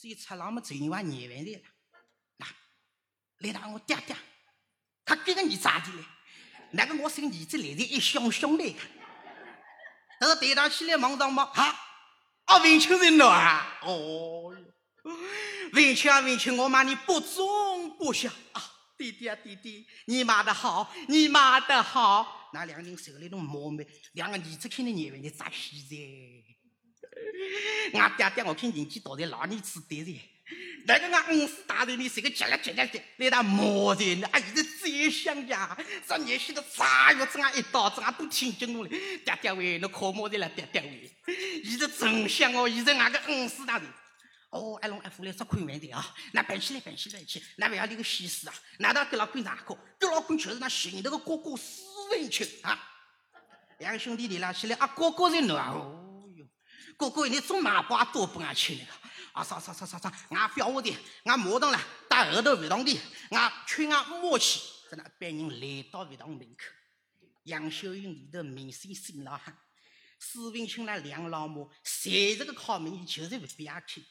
[0.00, 1.62] 这出郎么，最人话廿万的了。
[2.38, 2.46] 那
[3.40, 4.16] 来到我爹爹，
[5.04, 6.02] 他这个你咋的嘞？
[6.70, 8.74] 那个我是个儿子来的，一箱箱的。
[10.18, 11.78] 这个抬上起来，忙上忙，哈，
[12.46, 13.78] 啊，文清人了啊！
[13.82, 14.54] 哦
[15.04, 15.16] 哟，
[15.72, 18.62] 文清啊，文清，我骂你不忠不孝啊！
[18.96, 22.50] 弟弟啊，弟弟，你骂得好，你骂得好。
[22.52, 26.55] 那两个人手里都摸没，两个儿子看的眼睛里扎起在。
[27.94, 30.20] 俺爹爹，我看年纪大的老年痴呆的。
[30.86, 34.38] 那个俺五四大人的是个急了急了急，来打磨人的，啊！
[34.38, 35.76] 现在再想呀，
[36.06, 38.88] 这年轻的咋月子俺一刀子俺都听进了。
[38.88, 41.10] 爹爹喂，那可磨的了，爹爹喂。
[41.64, 43.88] 现在真想哦，现在俺个五四大人，
[44.50, 49.76] 哦，阿龙阿虎来做看完的啊，那办起来办起来去，那不要那个西施啊，难道给老公哪个？
[49.98, 51.82] 给老公就是那寻那个哥哥施
[52.12, 52.78] 文清啊。
[53.80, 55.72] 两个兄弟连了起来，啊，哥哥在哪？
[55.72, 56.05] 哦，
[56.96, 58.92] 哥哥你做马包多不俺吃那个。
[59.32, 61.78] 啊，啥啥啥啥啥，俺表我的，俺马上了，
[62.08, 62.98] 到后头食堂的，
[63.28, 66.64] 俺劝俺默契，在那班人来到食堂门口，
[67.42, 69.54] 杨秀英里头明显心老汉，
[70.18, 74.02] 史文清那两老母，谁这个考门，就是不别去，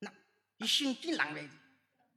[0.00, 0.12] 那
[0.56, 1.50] 你心底狼来的，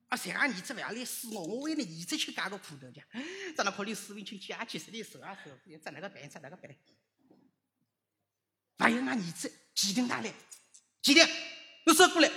[0.07, 2.99] 啊，谁俺儿子不要来死我，我为了儿子去干个苦头的，
[3.56, 6.76] 在那考虑史文清家去实的手啊手，在那个办，在那个办，
[8.80, 10.34] 还有俺儿子几点打来？
[11.01, 11.30] 几点？
[11.85, 12.31] 你说过来，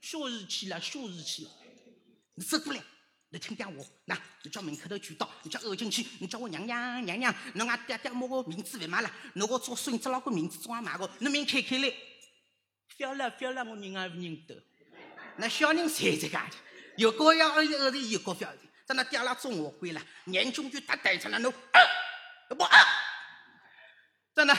[0.00, 1.50] 小日气了，小日气了。
[2.34, 2.82] 你说过来，
[3.28, 11.88] 你听讲我，那你叫门口头去到，你叫二进去，你叫我娘娘娘娘，侬俺爹爹摸个名字不骂了，侬个做孙子老个名字做俺妈个，侬明开开来，
[12.96, 14.62] 不要了不要了，我人也不认得。
[15.38, 16.56] 那小人才这个的，
[16.96, 21.52] 有个要二二的有个不要的，在那爹拉做我归了，年终就打带上了侬，
[22.48, 22.78] 不啊，
[24.34, 24.54] 在那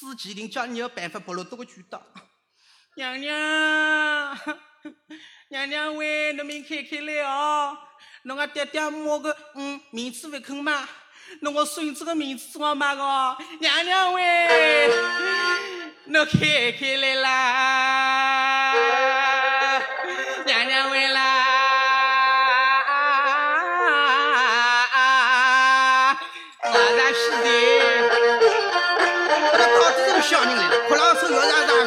[0.00, 2.02] 司机令叫你有办法跑了多个渠道。
[2.96, 4.38] 娘娘，
[5.50, 7.76] 娘娘喂，侬明开开来哦！
[8.22, 10.88] 侬个爹爹摸个嗯名字不肯吗？
[11.42, 13.44] 侬个孙子个名字怎么嘛个？
[13.60, 14.88] 娘娘喂，
[16.08, 18.19] 侬开开来啦！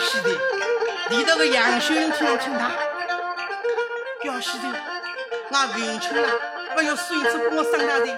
[0.03, 0.29] 说要让上西的。
[1.09, 2.71] 里头个杨秀英听听他，
[4.21, 4.67] 表西头，
[5.51, 6.29] 俺文清了，
[6.75, 8.17] 不要孙子给我生大的，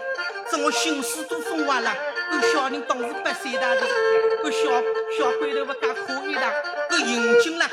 [0.50, 1.96] 这我心思都疯坏了。
[2.32, 3.82] 个小人当时八岁大的，
[4.44, 4.60] 个小
[5.18, 6.42] 小鬼头不干可以的，
[6.90, 7.70] 个眼睛了，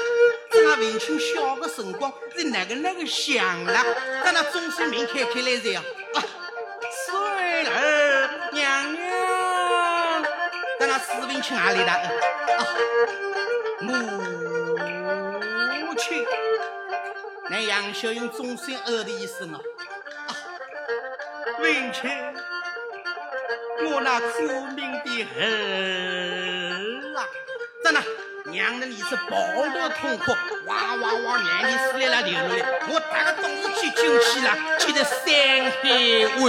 [0.50, 3.84] 这俺文清小的辰光是哪个那个想了，
[4.24, 6.22] 在那终身名开开来着啊！
[7.06, 10.22] 孙儿娘娘，
[10.78, 11.90] 在那史文清哪里的？
[11.90, 12.66] 啊，
[13.82, 13.92] 母
[15.96, 16.24] 亲。
[17.50, 19.60] 那杨秀英终身哦的一声啊，
[21.58, 22.10] 文清，
[23.84, 24.42] 我那苦
[24.74, 25.38] 命的儿
[27.18, 27.20] 啊！
[27.84, 28.00] 真的，
[28.50, 30.32] 娘的你是抱头痛哭，
[30.66, 34.48] 哇哇哇，眼泪水来了流落来，我大个东西去进去了，
[34.78, 35.20] 气得山
[35.70, 35.82] 海
[36.40, 36.42] 问。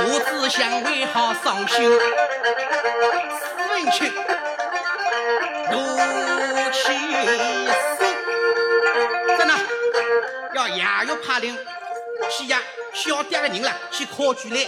[0.00, 1.98] 我只想为好伤心，史
[3.68, 4.12] 文清
[5.70, 5.74] 怒
[6.70, 6.82] 气
[7.98, 8.00] 生，
[9.36, 9.54] 真的
[10.54, 11.58] 要夜月派令
[12.30, 12.60] 去呀
[12.92, 14.66] 小爹的人了去考举来，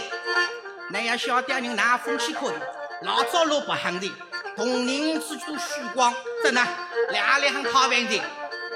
[0.89, 2.55] 那呀小爹人拿风气考的，
[3.03, 4.11] 老早路不行的，
[4.57, 6.13] 同人之都虚光，
[6.43, 6.61] 真的
[7.09, 8.21] 两两行讨饭的，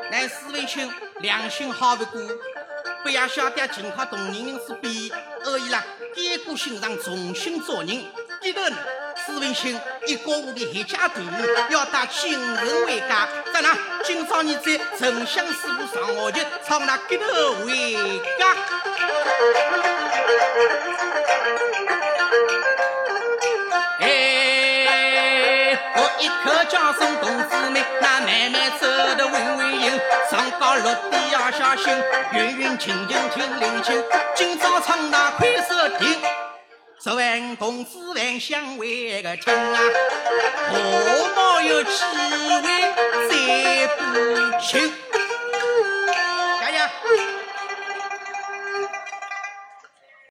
[0.10, 2.22] 那史文清良心好不过。
[3.04, 5.14] 不要晓得，尽靠同龄人是比
[5.44, 5.84] 而已啦。
[6.16, 8.06] 改过心肠，重新做人。
[8.42, 8.78] 记得呢，
[9.26, 9.78] 史文清
[10.08, 13.28] 一个屋的一家团圆，要带亲人回家。
[13.54, 17.26] 当然，今朝你在城乡师傅上学就唱那街头
[17.66, 18.56] 回家。
[25.98, 28.86] 我一口叫声同志们，那慢慢走
[29.16, 30.00] 的稳稳赢，
[30.30, 31.16] 上高落地。
[31.32, 31.94] 要小心，
[32.34, 34.04] 云云清清听林青，
[34.36, 36.22] 今朝唱那快手听，
[37.04, 39.80] 十万同志万相为个听啊，
[40.70, 42.04] 何毛有几
[42.64, 42.68] 位
[43.30, 44.92] 再不清？